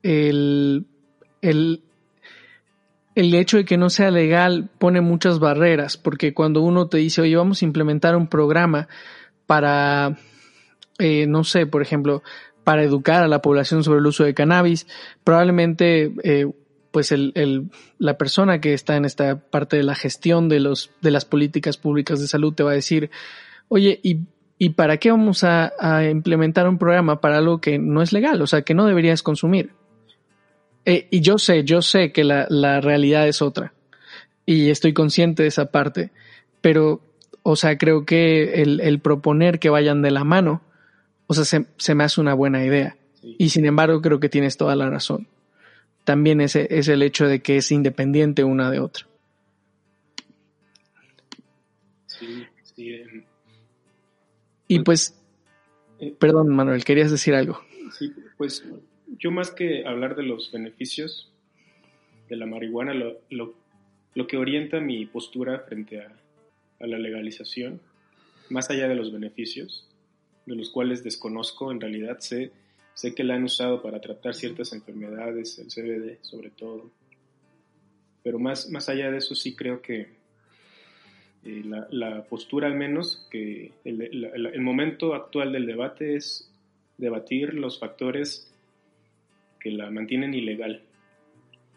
el, 0.03 0.87
el, 1.43 1.83
el 3.15 3.35
hecho 3.35 3.57
de 3.57 3.65
que 3.65 3.77
no 3.79 3.91
sea 3.91 4.11
legal 4.11 4.71
pone 4.79 5.01
muchas 5.01 5.39
barreras, 5.39 5.97
porque 5.97 6.35
cuando 6.35 6.63
uno 6.63 6.89
te 6.89 6.99
dice, 6.99 7.23
oye, 7.23 7.37
vamos 7.37 7.63
a 7.63 7.65
implementar 7.65 8.17
un 8.17 8.29
programa 8.29 8.89
para 9.47 10.17
eh, 10.99 11.27
no 11.29 11.45
sé, 11.45 11.67
por 11.67 11.81
ejemplo, 11.81 12.23
para 12.65 12.83
educar 12.83 13.23
a 13.23 13.29
la 13.29 13.41
población 13.41 13.85
sobre 13.85 14.01
el 14.01 14.07
uso 14.07 14.25
de 14.25 14.35
cannabis, 14.35 14.87
probablemente 15.25 16.13
eh, 16.25 16.51
pues 16.99 17.13
el, 17.13 17.31
el, 17.37 17.71
la 17.99 18.19
persona 18.19 18.61
que 18.61 18.75
está 18.75 18.97
en 18.97 19.05
esta 19.05 19.39
parte 19.39 19.77
de 19.77 19.85
la 19.85 19.95
gestión 19.95 20.49
de, 20.49 20.59
los, 20.59 20.91
de 21.01 21.13
las 21.13 21.25
políticas 21.25 21.77
públicas 21.77 22.21
de 22.21 22.27
salud 22.27 22.53
te 22.55 22.65
va 22.65 22.73
a 22.73 22.75
decir, 22.75 23.11
oye, 23.69 24.01
¿y, 24.03 24.23
y 24.59 24.71
para 24.71 24.97
qué 24.97 25.13
vamos 25.13 25.45
a, 25.45 25.73
a, 25.79 26.09
implementar 26.09 26.69
un 26.69 26.77
programa 26.77 27.21
para 27.21 27.39
algo 27.39 27.61
que 27.61 27.79
no 27.79 28.03
es 28.03 28.13
legal, 28.13 28.43
o 28.43 28.49
sea, 28.49 28.63
que 28.63 28.75
no 28.75 28.85
deberías 28.85 29.23
consumir? 29.23 29.71
Eh, 30.85 31.07
y 31.11 31.21
yo 31.21 31.39
sé, 31.39 31.63
yo 31.63 31.83
sé 31.83 32.11
que 32.11 32.25
la, 32.25 32.49
la 32.51 32.81
realidad 32.81 33.29
es 33.29 33.41
otra 33.41 33.75
y 34.45 34.71
estoy 34.71 34.93
consciente 34.93 35.45
de 35.45 35.51
esa 35.51 35.71
parte, 35.71 36.11
pero, 36.61 37.01
o 37.45 37.55
sea, 37.55 37.79
creo 37.79 38.05
que 38.05 38.63
el, 38.63 38.81
el 38.81 38.99
proponer 38.99 39.61
que 39.61 39.71
vayan 39.71 40.03
de 40.03 40.11
la 40.11 40.25
mano 40.25 40.63
o 41.29 41.35
sea, 41.35 41.45
se, 41.77 41.95
me 41.95 42.05
hace 42.05 42.21
una 42.21 42.35
buena 42.35 42.65
idea. 42.65 42.97
Y 43.23 43.51
sin 43.51 43.67
embargo, 43.67 44.01
creo 44.01 44.19
que 44.19 44.31
tienes 44.31 44.57
toda 44.57 44.75
la 44.75 44.89
razón. 44.91 45.29
También 46.09 46.41
ese 46.41 46.67
es 46.71 46.89
el 46.89 47.03
hecho 47.03 47.27
de 47.27 47.43
que 47.43 47.59
es 47.59 47.71
independiente 47.71 48.43
una 48.43 48.71
de 48.71 48.81
otra. 48.81 49.07
Sí, 52.07 52.47
sí. 52.63 52.95
Em, 52.95 53.25
y 54.69 54.79
pues, 54.79 55.15
pues 55.99 56.11
eh, 56.11 56.15
perdón, 56.19 56.49
Manuel, 56.49 56.83
querías 56.83 57.11
decir 57.11 57.35
algo. 57.35 57.61
Sí, 57.99 58.11
pues 58.39 58.65
yo 59.19 59.31
más 59.31 59.51
que 59.51 59.87
hablar 59.87 60.17
de 60.17 60.23
los 60.23 60.51
beneficios 60.51 61.31
de 62.31 62.37
la 62.37 62.47
marihuana, 62.47 62.95
lo, 62.95 63.21
lo, 64.15 64.27
que 64.27 64.39
orienta 64.39 64.81
mi 64.81 65.05
postura 65.05 65.59
frente 65.69 66.01
a, 66.01 66.11
a 66.81 66.87
la 66.87 66.99
legalización, 66.99 67.83
más 68.49 68.71
allá 68.71 68.89
de 68.89 68.95
los 68.95 69.13
beneficios, 69.13 69.87
de 70.47 70.57
los 70.57 70.71
cuales 70.71 71.05
desconozco, 71.05 71.71
en 71.71 71.83
realidad 71.83 72.21
sé, 72.21 72.51
sé 72.99 73.15
que 73.15 73.23
la 73.23 73.37
han 73.37 73.45
usado 73.45 73.81
para 73.81 74.01
tratar 74.01 74.35
ciertas 74.35 74.73
enfermedades, 74.73 75.57
el 75.61 75.69
CBD 75.69 76.19
sobre 76.21 76.51
todo. 76.51 76.91
Pero 78.25 78.41
más, 78.41 78.69
más 78.71 78.89
allá 78.89 79.13
de 79.13 79.19
eso 79.19 79.37
sí 79.37 79.55
creo 79.55 79.81
que 79.81 80.09
eh, 81.45 81.63
la, 81.91 82.25
postura 82.25 82.67
al 82.67 82.75
menos, 82.75 83.25
que 83.31 83.71
el, 83.85 84.61
momento 84.61 85.15
actual 85.15 85.53
del 85.53 85.67
debate 85.67 86.17
es 86.17 86.53
debatir 86.97 87.55
los 87.55 87.79
factores 87.79 88.53
que 89.61 89.71
la 89.71 89.93
mantienen 89.93 90.35
ilegal. 90.35 90.83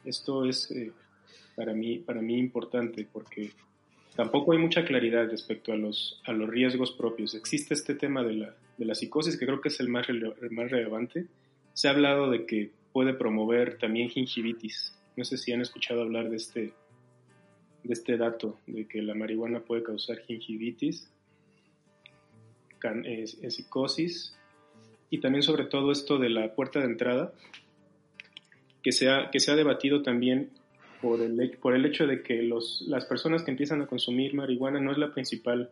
Esto 0.03 0.45
es 0.45 0.71
eh, 0.71 0.91
para, 1.55 1.73
mí, 1.73 1.99
para 1.99 2.23
mí 2.23 2.39
importante 2.39 3.07
porque 3.13 3.51
tampoco 4.15 4.51
hay 4.51 4.59
mucha 4.59 4.85
claridad 4.85 5.29
respecto 5.29 5.71
a 5.73 5.75
los, 5.75 6.21
a 6.25 6.33
los 6.33 6.49
riesgos 6.49 6.91
propios. 6.91 7.35
Existe 7.35 7.73
este 7.73 7.95
tema 7.95 8.23
de 8.23 8.33
la, 8.33 8.55
de 8.77 8.95
psicosis, 8.95 9.37
que 9.37 9.45
creo 9.45 9.61
que 9.61 9.69
es 9.69 9.79
el 9.79 9.89
más, 9.89 10.07
más 10.51 10.71
relevante. 10.71 11.27
Se 11.73 11.87
ha 11.87 11.91
hablado 11.91 12.29
de 12.29 12.45
que 12.45 12.71
puede 12.91 13.13
promover 13.13 13.77
también 13.77 14.09
gingivitis. 14.09 14.97
No 15.15 15.23
sé 15.23 15.37
si 15.37 15.51
han 15.51 15.61
escuchado 15.61 16.01
hablar 16.01 16.29
de 16.29 16.37
este, 16.37 16.73
de 17.83 17.93
este 17.93 18.17
dato, 18.17 18.57
de 18.67 18.87
que 18.87 19.01
la 19.01 19.13
marihuana 19.13 19.61
puede 19.61 19.83
causar 19.83 20.19
gingivitis, 20.19 21.09
eh, 22.83 23.25
psicosis, 23.49 24.37
y 25.09 25.19
también 25.19 25.43
sobre 25.43 25.65
todo 25.65 25.91
esto 25.91 26.17
de 26.17 26.29
la 26.29 26.53
puerta 26.55 26.79
de 26.79 26.85
entrada, 26.85 27.33
que 28.81 28.91
se 28.91 29.09
ha, 29.09 29.29
que 29.29 29.39
se 29.39 29.51
ha 29.51 29.55
debatido 29.55 30.01
también 30.01 30.49
por 31.01 31.21
el, 31.21 31.57
por 31.61 31.75
el 31.75 31.85
hecho 31.85 32.05
de 32.05 32.21
que 32.21 32.41
los, 32.43 32.81
las 32.87 33.05
personas 33.05 33.43
que 33.43 33.51
empiezan 33.51 33.81
a 33.81 33.87
consumir 33.87 34.33
marihuana 34.33 34.79
no 34.79 34.91
es 34.91 34.97
la 34.97 35.13
principal 35.13 35.69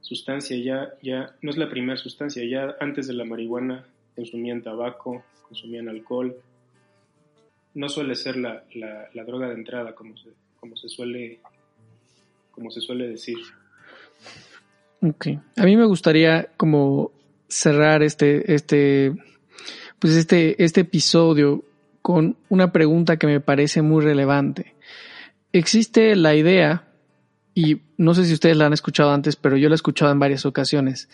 sustancia, 0.00 0.56
ya, 0.56 0.94
ya 1.02 1.34
no 1.42 1.50
es 1.50 1.56
la 1.56 1.68
primera 1.68 1.98
sustancia, 1.98 2.44
ya 2.44 2.76
antes 2.80 3.06
de 3.06 3.14
la 3.14 3.24
marihuana 3.24 3.86
consumían 4.14 4.62
tabaco, 4.62 5.22
consumían 5.42 5.88
alcohol. 5.88 6.36
No 7.74 7.88
suele 7.88 8.14
ser 8.14 8.36
la, 8.36 8.64
la, 8.74 9.24
droga 9.24 9.48
de 9.48 9.54
entrada 9.54 9.94
como 9.94 10.16
se, 10.16 10.30
como 10.58 10.76
se 10.76 10.88
suele 10.88 11.40
como 12.50 12.70
se 12.70 12.80
suele 12.80 13.08
decir. 13.08 13.36
Ok. 15.00 15.28
A 15.56 15.62
mí 15.64 15.76
me 15.76 15.84
gustaría 15.84 16.48
como 16.56 17.12
cerrar 17.46 18.02
este, 18.02 18.52
este, 18.52 19.14
pues 20.00 20.14
este, 20.14 20.62
este 20.62 20.80
episodio 20.80 21.62
con 22.08 22.38
una 22.48 22.72
pregunta 22.72 23.18
que 23.18 23.26
me 23.26 23.38
parece 23.38 23.82
muy 23.82 24.02
relevante. 24.02 24.74
Existe 25.52 26.16
la 26.16 26.34
idea, 26.34 26.88
y 27.52 27.82
no 27.98 28.14
sé 28.14 28.24
si 28.24 28.32
ustedes 28.32 28.56
la 28.56 28.64
han 28.64 28.72
escuchado 28.72 29.12
antes, 29.12 29.36
pero 29.36 29.58
yo 29.58 29.68
la 29.68 29.74
he 29.74 29.76
escuchado 29.76 30.10
en 30.10 30.18
varias 30.18 30.46
ocasiones, 30.46 31.10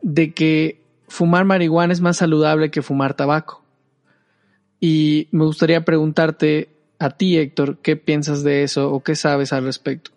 de 0.00 0.34
que 0.34 0.80
fumar 1.08 1.44
marihuana 1.44 1.92
es 1.92 2.00
más 2.00 2.18
saludable 2.18 2.70
que 2.70 2.82
fumar 2.82 3.14
tabaco. 3.14 3.64
Y 4.78 5.26
me 5.32 5.44
gustaría 5.44 5.84
preguntarte 5.84 6.68
a 7.00 7.10
ti, 7.10 7.36
Héctor, 7.36 7.78
¿qué 7.78 7.96
piensas 7.96 8.44
de 8.44 8.62
eso 8.62 8.92
o 8.92 9.02
qué 9.02 9.16
sabes 9.16 9.52
al 9.52 9.64
respecto? 9.64 10.12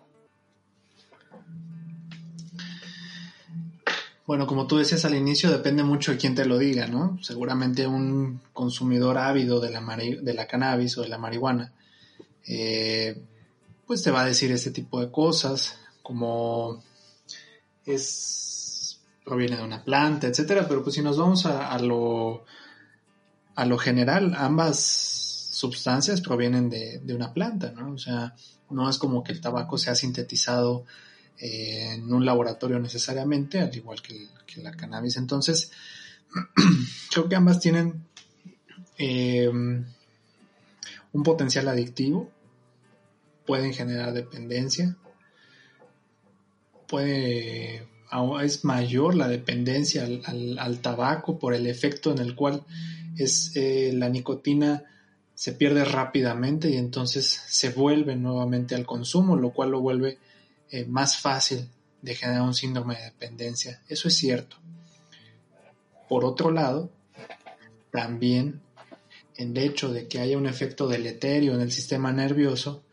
Bueno, 4.32 4.48
como 4.48 4.66
tú 4.66 4.78
decías 4.78 5.04
al 5.04 5.14
inicio, 5.14 5.52
depende 5.52 5.84
mucho 5.84 6.14
de 6.14 6.18
quién 6.18 6.36
te 6.36 6.46
lo 6.46 6.58
diga, 6.58 6.88
¿no? 6.88 7.20
Seguramente 7.22 7.86
un 7.86 8.40
consumidor 8.54 9.18
ávido 9.18 9.60
de 9.60 9.72
la, 9.72 9.82
de 9.82 10.34
la 10.34 10.48
cannabis 10.48 10.98
o 10.98 11.02
de 11.02 11.10
la 11.10 11.18
marihuana, 11.18 11.74
eh, 12.48 13.22
pues 13.86 14.02
te 14.04 14.10
va 14.10 14.22
a 14.22 14.26
decir 14.26 14.50
este 14.54 14.72
tipo 14.72 15.02
de 15.02 15.12
cosas, 15.12 15.80
como 16.02 16.82
es 17.86 19.02
proviene 19.26 19.58
de 19.58 19.64
una 19.64 19.84
planta, 19.84 20.28
etcétera. 20.28 20.66
Pero 20.66 20.82
pues 20.82 20.96
si 20.96 21.02
nos 21.02 21.18
vamos 21.18 21.46
a, 21.46 21.78
lo 21.80 22.46
a 23.56 23.66
lo 23.66 23.78
general, 23.78 24.34
ambas 24.38 24.80
sustancias 25.52 26.22
provienen 26.22 26.70
de, 26.70 27.00
de, 27.00 27.14
una 27.14 27.34
planta, 27.34 27.74
¿no? 27.74 27.96
O 27.96 27.98
sea, 27.98 28.34
no 28.70 28.90
es 28.90 28.98
como 28.98 29.26
que 29.26 29.34
el 29.34 29.42
tabaco 29.42 29.78
sea 29.78 29.94
sintetizado 29.94 30.86
en 31.42 32.14
un 32.14 32.24
laboratorio 32.24 32.80
necesariamente, 32.80 33.60
al 33.60 33.76
igual 33.76 34.02
que, 34.02 34.28
la 34.62 34.72
cannabis. 34.72 35.18
Entonces, 35.18 35.72
creo 37.12 37.28
que 37.28 37.36
ambas 37.36 37.60
tienen 37.60 38.06
eh, 38.98 39.50
un 39.50 41.24
potencial 41.24 41.68
adictivo, 41.68 42.30
pueden 43.46 43.74
generar 43.74 44.14
dependencia, 44.14 44.96
puede, 46.88 47.88
es 48.44 48.66
mayor 48.66 49.16
la 49.16 49.28
dependencia 49.28 50.04
al, 50.04 50.80
tabaco 50.82 51.40
por 51.40 51.54
el 51.54 51.66
efecto 51.66 52.12
en 52.12 52.20
el 52.20 52.36
cual 52.36 52.64
es 53.18 53.56
eh, 53.56 53.92
la 53.94 54.10
nicotina 54.10 54.84
se 55.34 55.54
pierde 55.54 55.86
rápidamente 55.86 56.70
y 56.70 56.78
entonces 56.78 57.42
se 57.48 57.70
vuelve 57.70 58.16
nuevamente 58.16 58.76
al 58.76 58.86
consumo, 58.86 59.36
lo 59.36 59.52
cual 59.52 59.72
lo 59.72 59.80
vuelve 59.80 60.20
eh, 60.72 60.86
más 60.86 61.18
fácil 61.18 61.70
de 62.02 62.16
generar 62.16 62.42
un 62.42 62.54
síndrome 62.54 62.96
de 62.96 63.04
dependencia. 63.04 63.82
Eso 63.88 64.08
es 64.08 64.16
cierto. 64.16 64.58
Por 66.10 66.26
otro 66.26 66.52
lado, 66.52 66.90
también 67.92 68.62
el 69.36 69.58
hecho 69.58 69.92
de 69.92 70.08
que 70.08 70.20
haya 70.20 70.38
un 70.38 70.48
efecto 70.48 70.88
deleterio 70.88 71.54
en 71.54 71.62
el 71.62 71.72
sistema 71.72 72.12
nervioso, 72.12 72.84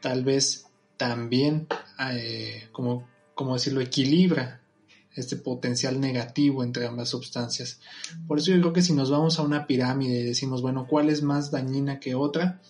tal 0.00 0.24
vez 0.24 0.66
también, 0.96 1.66
eh, 2.10 2.68
como, 2.72 3.08
como 3.34 3.54
decirlo, 3.54 3.80
equilibra 3.80 4.60
este 5.14 5.36
potencial 5.36 6.00
negativo 6.00 6.64
entre 6.64 6.86
ambas 6.86 7.10
sustancias. 7.10 7.80
Por 8.26 8.38
eso 8.38 8.50
yo 8.50 8.60
creo 8.60 8.72
que 8.72 8.82
si 8.82 8.92
nos 8.92 9.10
vamos 9.10 9.38
a 9.38 9.42
una 9.42 9.66
pirámide 9.66 10.20
y 10.20 10.24
decimos, 10.24 10.62
bueno, 10.62 10.86
¿cuál 10.88 11.10
es 11.10 11.22
más 11.22 11.50
dañina 11.50 12.00
que 12.00 12.14
otra? 12.14 12.60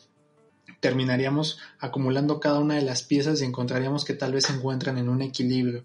Terminaríamos 0.81 1.59
acumulando 1.79 2.41
cada 2.41 2.59
una 2.59 2.77
de 2.77 2.83
las 2.83 3.03
piezas 3.03 3.41
y 3.41 3.45
encontraríamos 3.45 4.05
que 4.05 4.15
tal 4.15 4.33
vez 4.33 4.47
se 4.47 4.53
encuentran 4.53 4.99
en 4.99 5.09
un 5.09 5.23
equilibrio. 5.23 5.85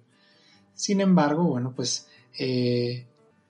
Sin 0.73 1.01
embargo, 1.01 1.43
bueno, 1.43 1.73
pues 1.75 2.07
eh, 2.37 3.05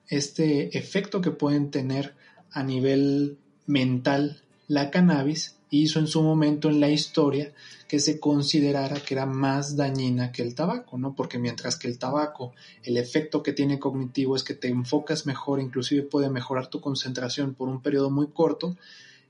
este 0.08 0.76
efecto 0.76 1.20
que 1.20 1.30
pueden 1.30 1.70
tener 1.70 2.14
a 2.50 2.62
nivel 2.62 3.38
mental 3.66 4.42
la 4.66 4.90
cannabis 4.90 5.56
hizo 5.70 5.98
en 5.98 6.06
su 6.06 6.22
momento 6.22 6.68
en 6.68 6.80
la 6.80 6.90
historia 6.90 7.52
que 7.88 8.00
se 8.00 8.20
considerara 8.20 9.00
que 9.00 9.14
era 9.14 9.26
más 9.26 9.76
dañina 9.76 10.32
que 10.32 10.42
el 10.42 10.54
tabaco, 10.54 10.98
¿no? 10.98 11.14
Porque 11.14 11.38
mientras 11.38 11.76
que 11.76 11.88
el 11.88 11.98
tabaco, 11.98 12.52
el 12.82 12.96
efecto 12.96 13.42
que 13.42 13.52
tiene 13.52 13.78
cognitivo 13.78 14.36
es 14.36 14.44
que 14.44 14.54
te 14.54 14.68
enfocas 14.68 15.26
mejor, 15.26 15.60
inclusive 15.60 16.02
puede 16.02 16.30
mejorar 16.30 16.68
tu 16.68 16.80
concentración 16.80 17.54
por 17.54 17.68
un 17.68 17.82
periodo 17.82 18.10
muy 18.10 18.28
corto, 18.28 18.76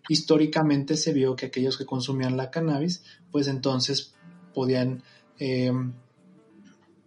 históricamente 0.09 0.97
se 0.97 1.13
vio 1.13 1.37
que 1.37 1.47
aquellos 1.47 1.77
que 1.77 1.87
consumían 1.87 2.37
la 2.37 2.51
cannabis, 2.51 3.03
pues 3.31 3.49
entonces 3.49 4.15
podían 4.55 5.03
eh, 5.39 5.73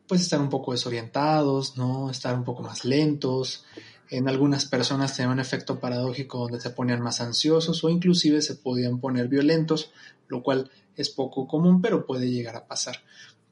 pues 0.08 0.22
estar 0.22 0.42
un 0.42 0.50
poco 0.50 0.72
desorientados, 0.72 1.78
¿no? 1.78 2.10
Estar 2.10 2.36
un 2.36 2.44
poco 2.44 2.64
más 2.64 2.86
lentos, 2.86 3.66
en 4.12 4.28
algunas 4.28 4.66
personas 4.66 5.16
tenía 5.16 5.32
un 5.32 5.40
efecto 5.40 5.80
paradójico 5.80 6.40
donde 6.40 6.60
se 6.60 6.72
ponían 6.72 7.02
más 7.02 7.22
ansiosos 7.22 7.82
o 7.86 7.90
inclusive 7.90 8.42
se 8.42 8.56
podían 8.56 9.00
poner 9.00 9.30
violentos, 9.30 9.92
lo 10.28 10.44
cual 10.44 10.70
es 10.98 11.10
poco 11.10 11.48
común, 11.48 11.82
pero 11.82 12.06
puede 12.06 12.30
llegar 12.30 12.58
a 12.58 12.68
pasar. 12.68 12.98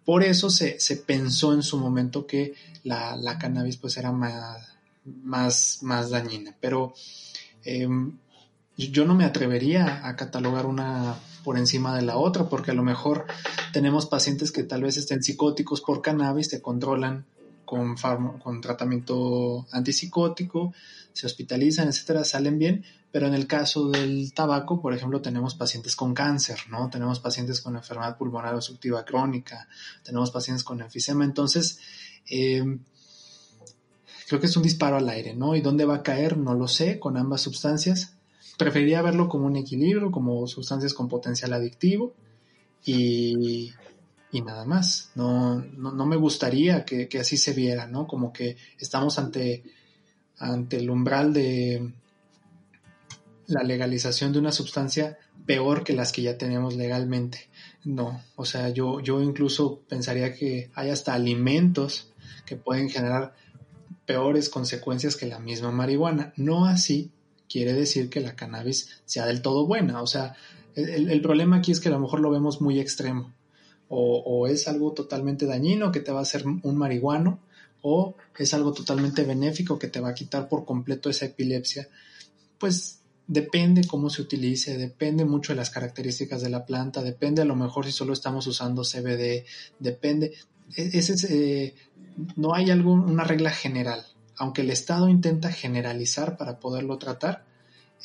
Por 0.04 0.22
eso 0.22 0.50
se, 0.50 0.78
pensó 1.08 1.54
en 1.54 1.64
su 1.64 1.78
momento 1.78 2.28
que 2.28 2.56
la, 2.84 3.38
cannabis 3.40 3.78
pues 3.78 3.96
era 3.96 4.12
más, 4.12 4.76
más, 5.06 5.80
más 5.82 6.10
dañina. 6.10 6.54
Pero 6.60 6.94
em, 7.64 8.18
yo 8.88 9.06
no 9.06 9.14
me 9.14 9.26
atrevería 9.26 10.08
a 10.08 10.16
catalogar 10.16 10.66
una 10.66 11.16
por 11.44 11.58
encima 11.58 11.96
de 11.96 12.02
la 12.02 12.18
otra, 12.18 12.50
porque 12.50 12.72
a 12.72 12.74
lo 12.74 12.84
mejor 12.84 13.26
tenemos 13.74 14.06
pacientes 14.06 14.52
que 14.52 14.64
tal 14.64 14.84
vez 14.84 14.98
estén 14.98 15.24
psicóticos 15.24 15.82
por 15.82 16.02
cannabis, 16.02 16.50
te 16.50 16.62
controlan 16.62 17.26
con, 17.66 17.96
con 17.96 18.62
tratamiento 18.62 19.68
antipsicótico, 19.72 20.74
se 21.14 21.28
hospitalizan, 21.28 21.88
etcétera, 21.88 22.24
salen 22.24 22.58
bien, 22.58 22.84
pero 23.12 23.28
en 23.28 23.34
el 23.34 23.48
caso 23.48 23.90
del 23.90 24.34
tabaco, 24.34 24.82
por 24.82 24.94
ejemplo, 24.94 25.22
tenemos 25.22 25.56
pacientes 25.56 25.96
con 25.96 26.14
cáncer, 26.14 26.60
¿no? 26.70 26.90
Tenemos 26.90 27.20
pacientes 27.20 27.62
con 27.62 27.76
enfermedad 27.76 28.18
pulmonar 28.18 28.56
obstructiva 28.56 29.04
crónica, 29.04 29.68
tenemos 30.04 30.32
pacientes 30.32 30.64
con 30.64 30.82
enfisema, 30.82 31.26
entonces 31.26 31.80
eh, 32.30 32.64
creo 34.28 34.40
que 34.40 34.48
es 34.48 34.58
un 34.58 34.64
disparo 34.64 34.98
al 34.98 35.10
aire, 35.10 35.34
¿no? 35.34 35.56
¿Y 35.56 35.62
dónde 35.62 35.86
va 35.86 35.96
a 35.96 36.04
caer? 36.04 36.38
No 36.38 36.54
lo 36.54 36.68
sé, 36.68 37.00
con 37.00 37.18
ambas 37.18 37.42
sustancias. 37.42 38.19
Preferiría 38.60 39.02
verlo 39.02 39.28
como 39.28 39.48
un 39.48 39.56
equilibrio, 39.56 40.12
como 40.12 40.46
sustancias 40.46 40.94
con 40.94 41.08
potencial 41.08 41.54
adictivo 41.54 42.14
y 42.86 43.72
y 44.32 44.42
nada 44.42 44.66
más. 44.66 45.12
No, 45.16 45.60
no, 45.60 46.06
me 46.06 46.16
gustaría 46.16 46.86
que, 46.86 47.08
así 47.20 47.38
se 47.38 47.54
viera, 47.54 47.88
¿no? 47.88 48.08
Como 48.08 48.32
que 48.32 48.58
estamos 48.78 49.18
ante, 49.20 49.64
ante 50.38 50.78
el 50.78 50.90
umbral 50.90 51.34
de 51.34 51.94
la 53.48 53.64
legalización 53.64 54.32
de 54.32 54.40
una 54.40 54.52
sustancia 54.52 55.18
peor 55.46 55.84
que 55.84 55.94
las 55.94 56.12
que 56.12 56.22
ya 56.22 56.38
tenemos 56.38 56.76
legalmente. 56.76 57.50
No, 57.84 58.22
o 58.36 58.46
sea, 58.46 58.70
yo, 58.70 59.00
yo 59.00 59.22
incluso 59.22 59.82
pensaría 59.88 60.36
que 60.36 60.70
hay 60.76 60.90
hasta 60.90 61.14
alimentos 61.14 62.12
que 62.46 62.56
pueden 62.56 62.90
generar 62.90 63.34
peores 64.06 64.50
consecuencias 64.50 65.16
que 65.16 65.26
la 65.26 65.40
misma 65.40 65.72
marihuana. 65.72 66.34
No 66.36 66.66
así 66.66 67.12
quiere 67.50 67.74
decir 67.74 68.10
que 68.10 68.22
la 68.22 68.36
cannabis 68.36 69.02
sea 69.06 69.26
del 69.26 69.42
todo 69.42 69.66
buena. 69.66 70.02
O 70.02 70.08
sea, 70.08 70.36
el, 70.76 71.22
problema 71.22 71.58
aquí 71.58 71.72
es 71.72 71.80
que 71.80 71.90
a 71.90 71.92
lo 71.92 72.00
mejor 72.00 72.20
lo 72.20 72.30
vemos 72.30 72.62
muy 72.62 72.80
extremo. 72.80 73.34
O, 73.90 74.48
es 74.48 74.68
algo 74.68 74.94
totalmente 74.94 75.48
dañino 75.48 75.92
que 75.92 76.00
te 76.00 76.12
va 76.12 76.20
a 76.20 76.22
hacer 76.22 76.46
un 76.46 76.78
marihuano 76.78 77.40
o 77.82 78.16
es 78.38 78.54
algo 78.54 78.74
totalmente 78.74 79.24
benéfico 79.24 79.80
que 79.80 79.88
te 79.88 80.00
va 80.00 80.10
a 80.10 80.14
quitar 80.14 80.48
por 80.48 80.66
completo 80.66 81.10
esa 81.10 81.26
epilepsia, 81.26 81.88
pues 82.58 83.00
depende 83.28 83.88
cómo 83.88 84.10
se 84.10 84.22
utilice, 84.22 84.78
depende 84.78 85.24
mucho 85.26 85.54
de 85.54 85.58
las 85.58 85.70
características 85.70 86.42
de 86.42 86.50
la 86.50 86.66
planta, 86.66 87.02
depende 87.02 87.42
a 87.42 87.46
lo 87.46 87.56
mejor 87.56 87.86
si 87.86 87.92
solo 87.92 88.14
estamos 88.14 88.48
usando 88.48 88.84
CBD, 88.84 89.46
depende, 89.78 90.34
e, 90.76 90.90
ese, 90.94 91.14
eh, 91.30 91.76
no 92.36 92.54
hay 92.54 92.72
alguna 92.72 93.24
regla 93.24 93.52
general, 93.52 94.06
aunque 94.40 94.62
el 94.62 94.72
Estado 94.72 95.08
intenta 95.10 95.52
generalizar 95.52 96.38
para 96.38 96.60
poderlo 96.60 96.98
tratar, 96.98 97.46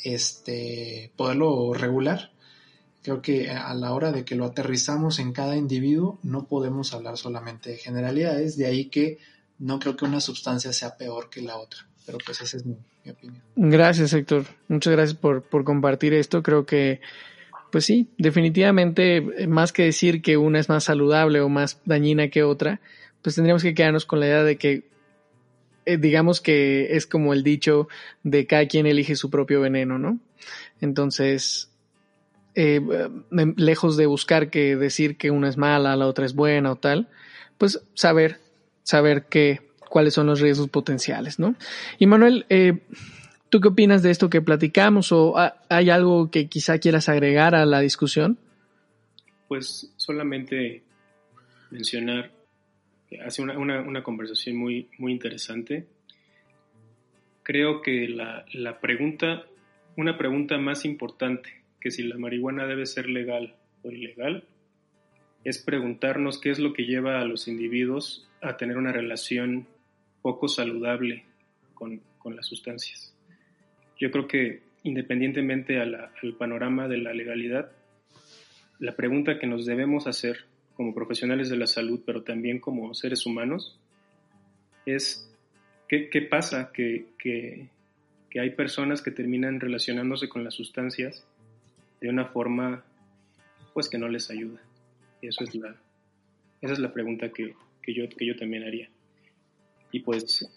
este, 0.03 1.11
poderlo 1.15 1.73
regular, 1.73 2.31
Creo 3.05 3.21
que 3.21 3.51
a 3.51 3.71
la 3.75 3.93
hora 3.93 4.11
de 4.11 4.25
que 4.25 4.33
lo 4.33 4.45
aterrizamos 4.45 5.19
en 5.19 5.31
cada 5.31 5.55
individuo 5.55 6.17
no 6.23 6.47
podemos 6.47 6.91
hablar 6.91 7.17
solamente 7.17 7.69
de 7.69 7.77
generalidades, 7.77 8.57
de 8.57 8.65
ahí 8.65 8.85
que 8.85 9.19
no 9.59 9.77
creo 9.77 9.95
que 9.95 10.05
una 10.05 10.19
sustancia 10.19 10.73
sea 10.73 10.97
peor 10.97 11.29
que 11.29 11.43
la 11.43 11.55
otra, 11.55 11.81
pero 12.07 12.17
pues 12.25 12.41
esa 12.41 12.57
es 12.57 12.65
mi, 12.65 12.75
opinión. 13.07 13.43
Gracias 13.55 14.11
Héctor, 14.11 14.45
muchas 14.69 14.91
gracias 14.91 15.15
por, 15.19 15.43
por 15.43 15.63
compartir 15.63 16.15
esto, 16.15 16.41
creo 16.41 16.65
que 16.65 16.99
pues 17.71 17.85
sí, 17.85 18.07
definitivamente 18.17 19.21
más 19.47 19.71
que 19.71 19.83
decir 19.83 20.23
que 20.23 20.37
una 20.37 20.59
es 20.59 20.67
más 20.67 20.85
saludable 20.85 21.41
o 21.41 21.47
más 21.47 21.79
dañina 21.85 22.29
que 22.29 22.41
otra, 22.41 22.81
pues 23.21 23.35
tendríamos 23.35 23.61
que 23.61 23.75
quedarnos 23.75 24.07
con 24.07 24.19
la 24.19 24.25
idea 24.25 24.43
de 24.43 24.57
que 24.57 24.83
eh, 25.85 25.97
digamos 25.97 26.41
que 26.41 26.95
es 26.95 27.05
como 27.05 27.33
el 27.33 27.43
dicho 27.43 27.87
de 28.23 28.47
cada 28.47 28.67
quien 28.67 28.85
elige 28.85 29.15
su 29.15 29.29
propio 29.29 29.61
veneno, 29.61 29.99
¿no? 29.99 30.19
Entonces, 30.81 31.71
eh, 32.55 32.81
em, 33.31 33.53
lejos 33.57 33.97
de 33.97 34.05
buscar 34.05 34.49
que 34.49 34.75
decir 34.75 35.17
que 35.17 35.31
una 35.31 35.49
es 35.49 35.57
mala, 35.57 35.95
la 35.95 36.07
otra 36.07 36.25
es 36.25 36.33
buena 36.33 36.71
o 36.71 36.75
tal, 36.75 37.09
pues 37.57 37.81
saber, 37.93 38.39
saber 38.83 39.25
que, 39.25 39.61
cuáles 39.89 40.13
son 40.13 40.27
los 40.27 40.41
riesgos 40.41 40.69
potenciales, 40.69 41.39
¿no? 41.39 41.55
Y 41.99 42.05
Manuel, 42.05 42.45
eh, 42.49 42.79
¿tú 43.49 43.61
qué 43.61 43.69
opinas 43.69 44.03
de 44.03 44.11
esto 44.11 44.29
que 44.29 44.41
platicamos 44.41 45.11
o 45.11 45.35
hay 45.69 45.89
algo 45.89 46.31
que 46.31 46.47
quizá 46.47 46.79
quieras 46.79 47.09
agregar 47.09 47.55
a 47.55 47.65
la 47.65 47.79
discusión? 47.79 48.37
Pues 49.47 49.93
solamente 49.97 50.83
mencionar, 51.71 52.31
hace 53.23 53.41
una, 53.41 53.57
una, 53.57 54.03
conversación 54.03 54.55
muy, 54.57 54.89
muy 54.97 55.11
interesante. 55.11 55.85
Creo 57.43 57.81
que 57.81 58.07
la, 58.07 58.45
la 58.53 58.79
pregunta, 58.79 59.45
una 59.97 60.17
pregunta 60.17 60.57
más 60.57 60.85
importante 60.85 61.63
que 61.79 61.91
si 61.91 62.03
la 62.03 62.17
marihuana 62.17 62.65
debe 62.65 62.85
ser 62.85 63.09
legal 63.09 63.55
o 63.83 63.91
ilegal, 63.91 64.43
es 65.43 65.59
preguntarnos 65.59 66.39
qué 66.41 66.49
es 66.49 66.59
lo 66.59 66.73
que 66.73 66.85
lleva 66.85 67.21
a 67.21 67.25
los 67.25 67.47
individuos 67.47 68.27
a 68.41 68.57
tener 68.57 68.77
una 68.77 68.91
relación 68.91 69.67
poco 70.21 70.47
saludable 70.47 71.23
con, 71.75 72.01
las 72.35 72.47
sustancias. 72.47 73.13
Yo 73.99 74.09
creo 74.09 74.27
que 74.27 74.63
independientemente 74.81 75.79
al 75.79 76.09
panorama 76.39 76.87
de 76.87 76.97
la 76.97 77.13
legalidad, 77.13 77.71
la 78.79 78.95
pregunta 78.95 79.37
que 79.37 79.45
nos 79.45 79.67
debemos 79.67 80.07
hacer 80.07 80.45
como 80.75 80.93
profesionales 80.93 81.49
de 81.49 81.57
la 81.57 81.67
salud, 81.67 82.01
pero 82.05 82.23
también 82.23 82.59
como 82.59 82.93
seres 82.93 83.25
humanos, 83.25 83.79
es 84.85 85.29
qué, 85.87 86.27
pasa 86.29 86.71
que, 86.73 87.07
que, 87.17 87.69
hay 88.37 88.49
personas 88.49 89.01
que 89.01 89.11
terminan 89.11 89.61
relacionándose 89.61 90.27
con 90.27 90.43
las 90.43 90.53
sustancias 90.53 91.25
de 92.01 92.09
una 92.09 92.25
forma 92.25 92.83
pues 93.73 93.89
que 93.89 93.97
no 93.97 94.09
les 94.09 94.29
ayuda. 94.29 94.61
Eso 95.21 95.45
es 95.45 95.55
la, 95.55 95.75
esa 96.61 96.73
es 96.73 96.79
la 96.79 96.91
pregunta 96.91 97.31
que, 97.31 97.55
yo, 97.87 98.09
que 98.09 98.25
yo 98.25 98.35
también 98.35 98.63
haría. 98.63 98.89
Y 99.91 100.01
pues 100.01 100.49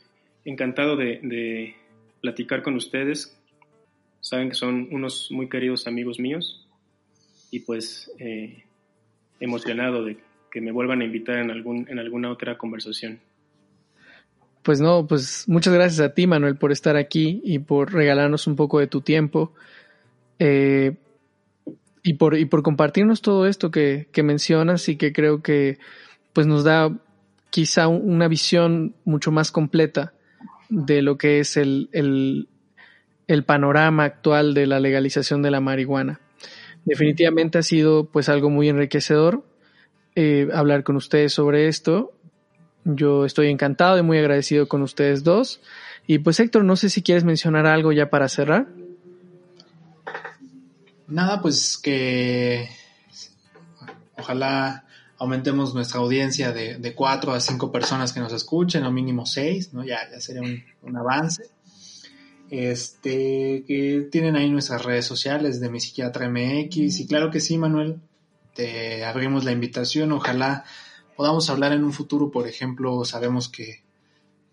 encantado 0.45 0.97
de, 0.97 1.77
platicar 2.21 2.63
con 2.63 2.75
ustedes. 2.75 3.37
Saben 4.21 4.49
que 4.49 4.57
son 4.57 4.89
unos 4.91 5.31
muy 5.31 5.49
queridos 5.49 5.87
amigos 5.87 6.19
míos 6.19 6.67
y 7.53 7.61
pues 7.61 8.11
eh, 8.19 8.65
emocionado 9.41 10.05
de 10.05 10.19
que 10.51 10.61
me 10.61 10.73
vuelvan 10.73 11.03
a 11.03 11.05
invitar 11.05 11.39
en, 11.39 11.51
algún, 11.51 11.87
en 11.89 11.99
alguna 11.99 12.31
otra 12.31 12.57
conversación. 12.57 13.21
Pues 14.63 14.81
no, 14.81 15.07
pues 15.07 15.45
muchas 15.49 15.73
gracias 15.73 16.01
a 16.01 16.15
ti, 16.15 16.27
Manuel, 16.27 16.57
por 16.57 16.73
estar 16.73 16.97
aquí 16.97 17.41
y 17.45 17.59
por 17.59 17.93
regalarnos 17.93 18.47
un 18.47 18.57
poco 18.57 18.81
de 18.81 18.87
tu 18.87 19.01
tiempo. 19.01 19.55
Eh, 20.39 20.97
y 22.03 22.15
por, 22.15 22.39
y 22.39 22.45
por 22.45 22.63
compartirnos 22.63 23.23
todo 23.23 23.47
esto 23.47 23.71
que, 23.71 24.09
que 24.13 24.23
mencionas 24.23 24.89
y 24.89 24.97
que 24.97 25.13
creo 25.13 25.43
que 25.43 25.79
pues 26.33 26.47
nos 26.47 26.65
da 26.65 26.97
quizá 27.51 27.89
una 27.89 28.29
visión 28.29 28.95
mucho 29.05 29.33
más 29.33 29.51
completa 29.51 30.13
de 30.69 31.03
lo 31.03 31.19
que 31.19 31.41
es 31.41 31.57
el, 31.57 31.89
el, 31.93 32.49
el, 33.27 33.45
panorama 33.45 34.05
actual 34.05 34.55
de 34.55 34.67
la 34.67 34.81
legalización 34.81 35.43
de 35.43 35.51
la 35.51 35.61
marihuana. 35.61 36.21
Definitivamente 36.85 37.59
ha 37.59 37.63
sido 37.63 38.07
pues 38.07 38.29
algo 38.29 38.51
muy 38.51 38.69
enriquecedor. 38.69 39.45
eh, 40.15 40.49
hablar 40.53 40.83
con 40.83 40.97
ustedes 40.97 41.33
sobre 41.33 41.69
esto. 41.69 42.13
Yo 42.85 43.25
estoy 43.25 43.49
encantado 43.49 43.99
y 43.99 44.03
muy 44.03 44.19
agradecido 44.19 44.67
con 44.67 44.83
ustedes 44.83 45.23
dos. 45.23 45.61
Y 46.07 46.19
pues 46.19 46.41
Héctor, 46.41 46.65
no 46.65 46.75
sé 46.75 46.91
si 46.91 47.03
quieres 47.03 47.25
mencionar 47.25 47.67
algo 47.67 47.93
ya 47.93 48.11
para 48.11 48.29
cerrar. 48.29 48.67
Nada, 51.07 51.41
pues 51.41 51.79
que 51.79 52.69
ojalá 54.17 54.85
aumentemos 55.19 55.75
nuestra 55.75 56.01
audiencia 56.01 56.53
de, 56.53 56.95
cuatro 56.95 57.33
a 57.33 57.41
cinco 57.41 57.73
personas 57.73 58.13
que 58.13 58.21
nos 58.21 58.33
escuchen, 58.33 58.85
o 58.85 58.93
mínimo 58.93 59.27
seis, 59.27 59.73
¿no? 59.73 59.85
Ya, 59.85 59.99
ya 60.11 60.21
sería 60.21 60.43
un, 60.83 60.97
avance. 60.97 61.45
Este, 62.51 63.65
que 63.67 64.09
tienen 64.11 64.37
ahí 64.37 64.49
nuestras 64.49 64.85
redes 64.85 65.05
sociales 65.05 65.61
de 65.61 65.71
mi 65.71 65.81
psiquiatra 65.81 66.29
MX. 66.29 67.01
Y 67.01 67.07
claro 67.07 67.31
que 67.31 67.41
sí, 67.41 67.59
Manuel, 67.59 68.01
te 68.55 69.05
abrimos 69.05 69.45
la 69.45 69.53
invitación. 69.53 70.13
Ojalá 70.13 70.65
podamos 71.17 71.51
hablar 71.51 71.73
en 71.73 71.85
un 71.85 71.93
futuro, 71.93 72.31
por 72.31 72.47
ejemplo, 72.47 73.05
sabemos 73.05 73.49
que, 73.49 73.83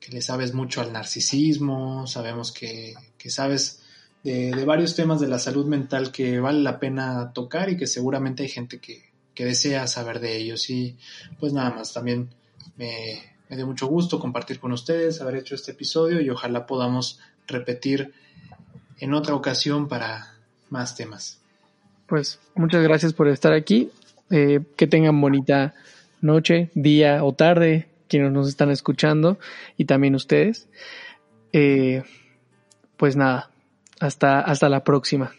le 0.09 0.21
sabes 0.21 0.53
mucho 0.53 0.81
al 0.81 0.93
narcisismo, 0.93 2.05
sabemos 2.05 2.51
que, 2.51 2.93
sabes 3.27 3.81
de, 4.23 4.51
de, 4.51 4.65
varios 4.65 4.95
temas 4.95 5.19
de 5.19 5.27
la 5.27 5.39
salud 5.39 5.65
mental 5.65 6.11
que 6.11 6.39
vale 6.39 6.61
la 6.61 6.79
pena 6.79 7.33
tocar 7.33 7.69
y 7.69 7.77
que 7.77 7.87
seguramente 7.87 8.43
hay 8.43 8.49
gente 8.49 8.79
que, 8.79 9.09
que 9.35 9.45
desea 9.45 9.87
saber 9.87 10.19
de 10.19 10.37
ellos. 10.37 10.69
Y 10.69 10.97
pues 11.39 11.53
nada 11.53 11.71
más, 11.71 11.93
también 11.93 12.33
me, 12.77 13.34
me 13.49 13.55
dio 13.55 13.67
mucho 13.67 13.87
gusto 13.87 14.19
compartir 14.19 14.59
con 14.59 14.71
ustedes, 14.71 15.21
haber 15.21 15.35
hecho 15.35 15.55
este 15.55 15.71
episodio 15.71 16.21
y 16.21 16.29
ojalá 16.29 16.65
podamos 16.65 17.19
repetir 17.47 18.13
en 18.99 19.13
otra 19.13 19.35
ocasión 19.35 19.87
para 19.87 20.33
más 20.69 20.95
temas. 20.95 21.39
Pues 22.07 22.39
muchas 22.55 22.83
gracias 22.83 23.13
por 23.13 23.27
estar 23.27 23.53
aquí. 23.53 23.91
Eh, 24.31 24.61
que 24.75 24.87
tengan 24.87 25.21
bonita 25.21 25.75
noche, 26.21 26.71
día 26.73 27.23
o 27.23 27.33
tarde, 27.33 27.87
quienes 28.07 28.31
nos 28.31 28.47
están 28.47 28.71
escuchando 28.71 29.37
y 29.77 29.85
también 29.85 30.15
ustedes. 30.15 30.67
Eh, 31.53 32.03
pues 32.97 33.15
nada, 33.15 33.51
hasta, 33.99 34.41
hasta 34.41 34.69
la 34.69 34.83
próxima. 34.83 35.33